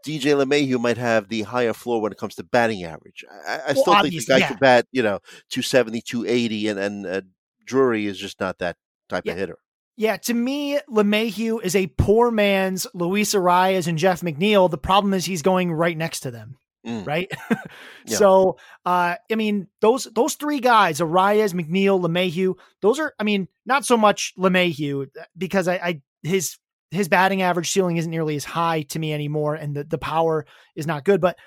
[0.05, 3.23] DJ LeMahieu might have the higher floor when it comes to batting average.
[3.47, 4.47] I, I Well, still think the guy yeah.
[4.49, 7.21] could bat, you know, 270, 280, and, and uh,
[7.65, 8.77] Drury is just not that
[9.09, 9.33] type Yeah.
[9.33, 9.57] of hitter.
[9.97, 14.69] Yeah, to me, LeMahieu is a poor man's Luis Arraez and Jeff McNeil.
[14.71, 16.57] The problem is he's going right next to them.
[16.85, 17.05] Mm.
[17.05, 17.31] right?
[18.07, 18.17] Yeah.
[18.17, 23.47] So, uh, I mean, those those three guys, Arraez, McNeil, LeMahieu, those are, I mean,
[23.63, 26.57] not so much LeMahieu because I, I his
[26.91, 30.45] his batting average ceiling isn't nearly as high to me anymore, and the the power
[30.75, 31.21] is not good.
[31.21, 31.37] But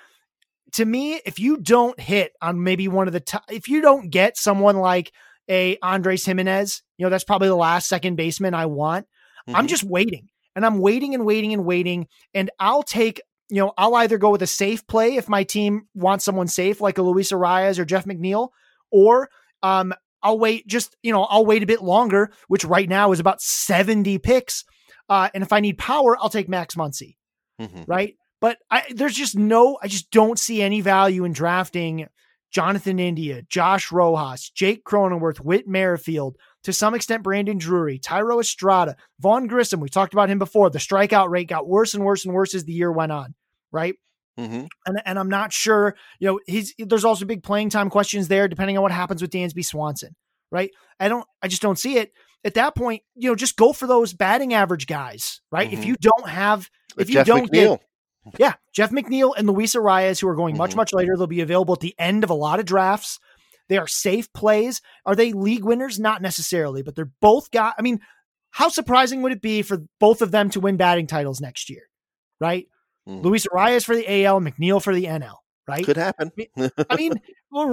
[0.73, 4.09] to me, if you don't hit on maybe one of the top, if you don't
[4.09, 5.11] get someone like
[5.49, 9.05] a Andres Gimenez, you know, that's probably the last second baseman I want.
[9.47, 9.69] I'm Mhm.
[9.69, 12.07] just waiting and I'm waiting and waiting and waiting.
[12.33, 15.83] And I'll take, you know, I'll either go with a safe play if my team
[15.93, 18.49] wants someone safe, like a Luis Arraez or Jeff McNeil,
[18.91, 19.29] or
[19.61, 19.93] um,
[20.23, 23.39] I'll wait just, you know, I'll wait a bit longer, which right now is about
[23.39, 24.65] 70 picks.
[25.09, 27.15] Uh, and if I need power, I'll take Max Muncy,
[27.61, 27.85] Mhm.
[27.87, 28.15] right?
[28.41, 32.07] But I, there's just no, I just don't see any value in drafting
[32.51, 38.95] Jonathan India, Josh Rojas, Jake Cronenworth, Whit Merrifield, to some extent Brandon Drury, Thairo Estrada,
[39.19, 39.79] Vaughn Grissom.
[39.79, 40.69] We talked about him before.
[40.69, 43.35] The strikeout rate got worse and worse and worse as the year went on,
[43.71, 43.95] right?
[44.39, 44.67] Mhm.
[44.85, 48.47] And, and I'm not sure, you know, he's there's also big playing time questions there,
[48.47, 50.15] depending on what happens with Dansby Swanson,
[50.51, 50.71] right?
[50.99, 52.11] I don't, I just don't see it.
[52.43, 55.71] At that point, you know, just go for those batting average guys, right?
[55.71, 55.85] If Mhm.
[55.85, 57.81] you don't have, if you Jeff don't get
[58.39, 60.77] yeah, Jeff McNeil and Luis Arraez, who are going much, Mhm.
[60.77, 61.15] much later.
[61.17, 63.19] They'll be available at the end of a lot of drafts.
[63.67, 64.81] They are safe plays.
[65.05, 65.99] Are they league winners?
[65.99, 67.75] Not necessarily, but they're both got.
[67.79, 67.99] I mean,
[68.51, 71.83] how surprising would it be for both of them to win batting titles next year?
[72.39, 72.67] Right?
[73.07, 73.23] Mhm.
[73.23, 75.37] Luis Arraez for the AL, McNeil for the NL.
[75.67, 75.83] Right?
[75.83, 76.31] Could happen.
[76.89, 77.13] I mean,
[77.51, 77.67] well,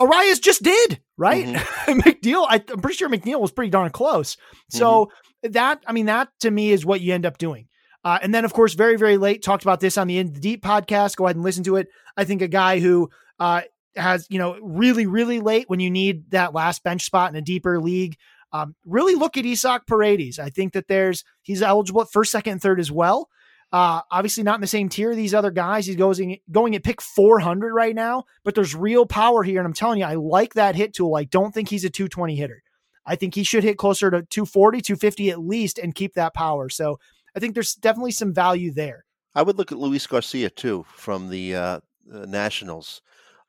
[0.00, 1.46] Arraez just did, right?
[1.46, 2.00] Mm-hmm.
[2.00, 4.36] McNeil, I, I'm pretty sure McNeil was pretty darn close.
[4.70, 5.06] So
[5.44, 5.52] Mm-hmm.
[5.52, 7.68] that, I mean, that to me is what you end up doing.
[8.04, 10.40] Uh, and then, of course, very, very late, talked about this on the In the
[10.40, 11.16] Deep podcast.
[11.16, 11.88] Go ahead and listen to it.
[12.16, 13.62] I think a guy who uh,
[13.94, 17.42] has, you know, really, really late when you need that last bench spot in a
[17.42, 18.16] deeper league.
[18.52, 20.38] Um, really look at Isaac Paredes.
[20.38, 23.28] I think that there's he's eligible at first, second, and third as well.
[23.72, 25.86] Uh, obviously not in the same tier these other guys.
[25.86, 29.72] He's going going at pick 400 right now, but there's real power here, and I'm
[29.72, 31.16] telling you, I like that hit tool.
[31.16, 32.62] I don't think he's a 220 hitter.
[33.06, 36.68] I think he should hit closer to 240, 250 at least, and keep that power.
[36.68, 36.98] So
[37.34, 39.06] I think there's definitely some value there.
[39.34, 43.00] I would look at Luis Garcia too from the uh, Nationals.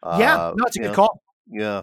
[0.05, 1.21] Yeah, uh, no, it's a good know, call.
[1.47, 1.81] Yeah,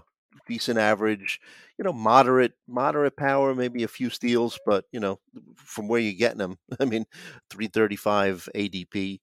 [0.50, 1.40] decent average
[1.78, 5.18] you know, moderate, moderate power, maybe a few steals, but you know,
[5.56, 7.06] from where you're getting them, I mean,
[7.50, 9.20] 335 ADP,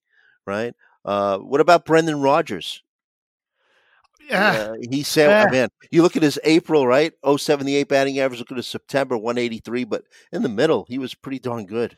[0.48, 0.74] right?
[1.06, 2.82] Uh, what about Brendan Rodgers?
[4.30, 5.52] Yeah, uh, he said, yeah.
[5.52, 7.14] man, you look at his April, right?
[7.26, 8.40] 078 batting average.
[8.40, 9.86] Look at his September, 183.
[9.86, 11.96] But in the middle, he was pretty darn good.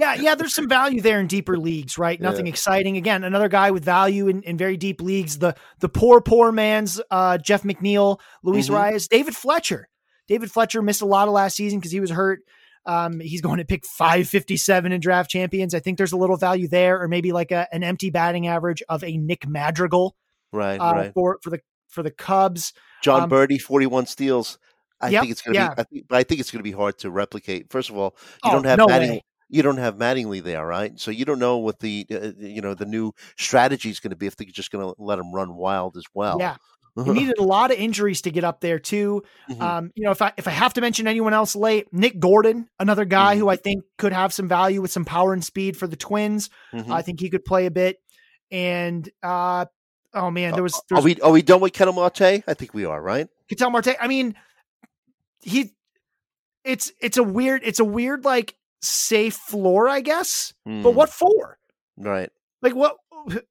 [0.00, 2.20] yeah, yeah, there's some value there in deeper leagues, right?
[2.20, 2.50] Nothing Yeah.
[2.50, 2.96] exciting.
[2.96, 5.38] Again, another guy with value in, in very deep leagues.
[5.38, 8.74] The the poor, poor man's uh, Jeff McNeil, Luis Mhm.
[8.92, 9.88] Arraez, David Fletcher.
[10.28, 12.40] David Fletcher missed a lot of last season because he was hurt.
[12.86, 15.74] Um, he's going to pick 557 in draft champions.
[15.74, 18.82] I think there's a little value there, or maybe like a, an empty batting average
[18.88, 20.16] of a Nick Madrigal
[20.52, 21.14] right, uh, right.
[21.14, 22.72] for for the for the Cubs.
[23.02, 24.58] Jon um, Berti, 41 steals.
[25.00, 25.74] I Yep, think it's going to yeah.
[25.74, 25.80] be.
[25.80, 27.70] I think, but I think it's going to be hard to replicate.
[27.70, 30.98] First of all, you Oh, don't have no Matting, you don't have Mattingly there, right?
[30.98, 34.16] So you don't know what the uh, you know the new strategy is going to
[34.16, 36.38] be if they're just going to let him run wild as well.
[36.38, 36.56] Yeah,
[37.04, 39.24] he needed a lot of injuries to get up there too.
[39.50, 39.60] Mhm.
[39.60, 42.68] Um, you know, if I if I have to mention anyone else late, Nick Gordon,
[42.78, 43.38] another guy Mhm.
[43.38, 46.48] who I think could have some value with some power and speed for the Twins.
[46.72, 46.90] Mhm.
[46.92, 47.96] I think he could play a bit.
[48.52, 49.66] And uh,
[50.14, 52.22] oh man, there was there are we are we done with Ketel Marte?
[52.46, 53.28] I think we are, right?
[53.48, 53.96] Ketel Marte.
[54.00, 54.34] I mean,
[55.40, 55.72] he
[56.64, 60.54] it's it's a weird it's a weird like safe floor, I guess.
[60.64, 61.58] But Mm, what for?
[61.96, 62.30] Right.
[62.60, 62.96] Like what?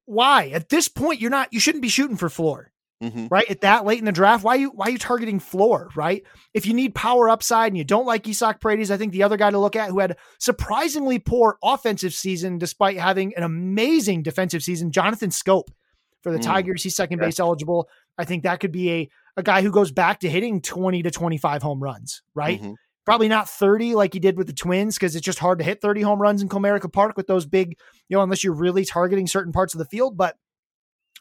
[0.04, 2.70] Why at this point you're not you shouldn't be shooting for floor.
[3.00, 3.50] hmm right?
[3.50, 6.22] At that late in the draft, why you why are you targeting floor, right?
[6.52, 9.36] If you need power upside and you don't like Isaac Paredes, I think the other
[9.36, 14.62] guy to look at who had surprisingly poor offensive season despite having an amazing defensive
[14.62, 15.68] season, Jonathan Schoop
[16.22, 16.42] for the Mm.
[16.44, 16.82] Tigers.
[16.82, 17.26] He's second Okay.
[17.28, 17.88] base eligible.
[18.18, 19.08] I think that could be a
[19.38, 22.60] a guy who goes back to hitting 20 to 25 home runs, right?
[22.60, 22.74] Mhm.
[23.06, 25.80] Probably not 30 like he did with the Twins because it's just hard to hit
[25.80, 27.76] 30 home runs in Comerica Park with those big,
[28.10, 30.18] you know, unless you're really targeting certain parts of the field.
[30.18, 30.36] But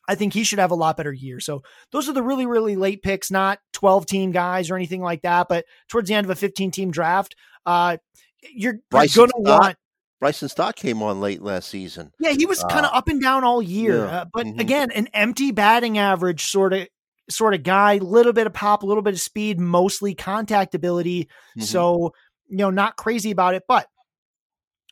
[0.10, 1.40] I think he should have a lot better year.
[1.40, 5.22] So those are the really, really late picks, not 12 team guys or anything like
[5.22, 7.34] that, but towards the end of a 15 team draft,
[7.66, 7.96] uh,
[8.54, 9.78] you're, you're going to want.
[10.22, 12.12] Bryson Stott came on late last season.
[12.20, 14.62] Yeah, he was kind of up and down all year, yeah, uh, but mhm.
[14.62, 16.88] again, an empty batting average sort of
[17.28, 21.28] sort of guy, little bit of pop, a little bit of speed, mostly contact ability.
[21.58, 21.64] Mhm.
[21.64, 22.14] So
[22.48, 23.88] you know, not crazy about it, but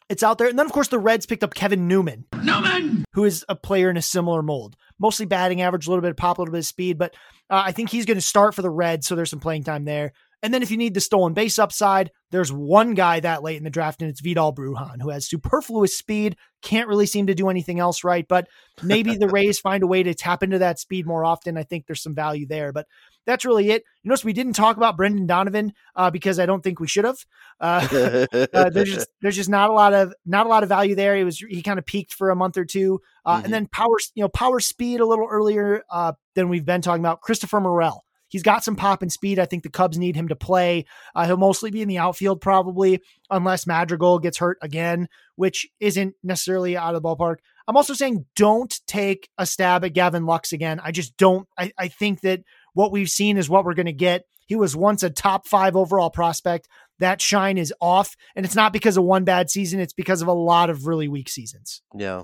[0.09, 0.47] it's out there.
[0.47, 3.05] And then of course the Reds picked up Kevin Newman, Newman!
[3.13, 6.17] who is a player in a similar mold, mostly batting average, a little bit of
[6.17, 7.13] pop, a little bit of speed, but
[7.51, 9.85] uh, I think he's going to start for the Reds, so there's some playing time
[9.85, 10.13] there.
[10.41, 13.63] And then if you need the stolen base upside, there's one guy that late in
[13.63, 17.49] the draft, and it's Vidal Brujan, who has superfluous speed, can't really seem to do
[17.49, 18.25] anything else right.
[18.27, 18.47] But
[18.81, 21.57] maybe the Rays find a way to tap into that speed more often.
[21.57, 22.71] I think there's some value there.
[22.71, 22.87] But
[23.25, 23.83] that's really it.
[24.01, 27.05] You notice we didn't talk about Brendan Donovan uh, because I don't think we should
[27.05, 27.17] have.
[27.59, 30.95] Uh, uh, there's just there's just not a lot of not a lot of value
[30.95, 31.17] there.
[31.17, 33.45] He was he kind of peaked for a month or two, uh, Mhm.
[33.45, 37.01] and then power you know power speed a little earlier uh, than we've been talking
[37.03, 37.21] about.
[37.21, 39.39] Christopher Morel, he's got some pop and speed.
[39.39, 40.85] I think the Cubs need him to play.
[41.13, 46.15] Uh, he'll mostly be in the outfield probably, unless Madrigal gets hurt again, which isn't
[46.23, 47.37] necessarily out of the ballpark.
[47.67, 50.79] I'm also saying don't take a stab at Gavin Lux again.
[50.81, 51.47] I just don't.
[51.57, 54.25] I, I think that what we've seen is what we're going to get.
[54.47, 56.67] He was once a top five overall prospect.
[56.97, 59.79] That shine is off, and it's not because of one bad season.
[59.79, 61.83] It's because of a lot of really weak seasons.
[61.95, 62.23] Yeah.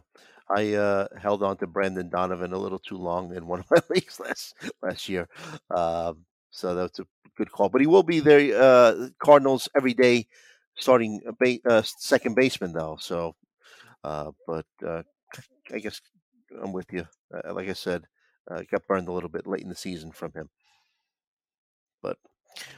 [0.50, 3.78] I uh, held on to Brendan Donovan a little too long in one of my
[3.90, 5.28] leagues last last year,
[5.72, 7.06] um, so that's a
[7.38, 7.70] good call.
[7.70, 10.28] But he will be there, uh, Cardinals every day,
[10.78, 12.98] starting a ba- uh, second baseman though.
[13.00, 13.36] So,
[14.04, 15.04] uh, but uh,
[15.74, 16.02] I guess
[16.62, 17.06] I'm with you.
[17.34, 18.06] Uh, like I said,
[18.52, 20.50] uh, got burned a little bit late in the season from him.
[22.02, 22.18] But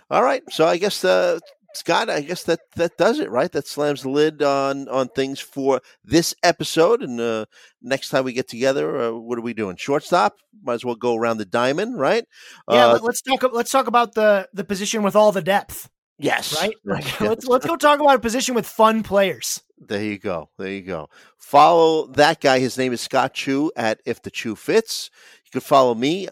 [0.09, 1.39] all right, so I guess uh,
[1.73, 3.51] Scott, I guess that that does it, right?
[3.51, 7.03] That slams the lid on on things for this episode.
[7.03, 7.45] And uh,
[7.81, 9.75] next time we get together, uh, what are we doing?
[9.75, 10.35] Shortstop?
[10.63, 12.25] Might as well go around the diamond, right?
[12.69, 13.43] Yeah, Uh, let, let's talk.
[13.53, 16.55] Let's talk about the the position with all the depth, yes.
[16.59, 16.73] right?
[16.85, 17.21] Right, Like, yes.
[17.29, 19.61] let's let's go talk about a position with fun players.
[19.77, 20.49] There you go.
[20.57, 21.09] There you go.
[21.37, 22.59] Follow that guy.
[22.59, 25.11] His name is Scott Chu at If the Chu Fits.
[25.45, 26.27] You can follow me.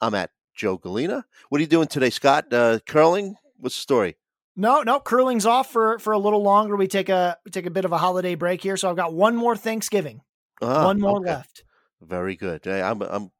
[0.00, 1.24] I'm at Joe Gallina.
[1.50, 2.52] What are you doing today, Scott?
[2.52, 3.36] Uh, curling?
[3.58, 4.16] What's the story?
[4.56, 6.76] No, no, curling's off for for a little longer.
[6.76, 9.12] We take a we take a bit of a holiday break here, so I've got
[9.12, 10.22] one more Thanksgiving,
[10.62, 11.30] Ah, one more okay.
[11.30, 11.64] left.
[12.00, 12.60] Very good.
[12.64, 13.30] Hey, I'm I'm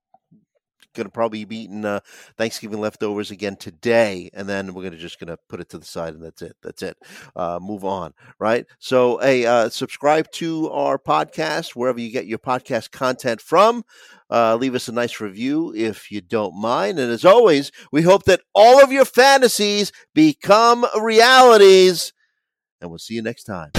[0.95, 2.01] going to probably be eating uh,
[2.37, 5.85] Thanksgiving leftovers again today, and then we're gonna just going to put it to the
[5.85, 6.57] side, and that's it.
[6.63, 6.97] That's it.
[7.37, 8.67] Uh, move on, right?
[8.79, 13.85] So, hey, uh, subscribe to our podcast wherever you get your podcast content from.
[14.31, 16.99] Uh, leave us a nice review if you don't mind.
[16.99, 22.13] And as always, we hope that all of your fantasies become realities.
[22.81, 23.71] And we'll see you next time.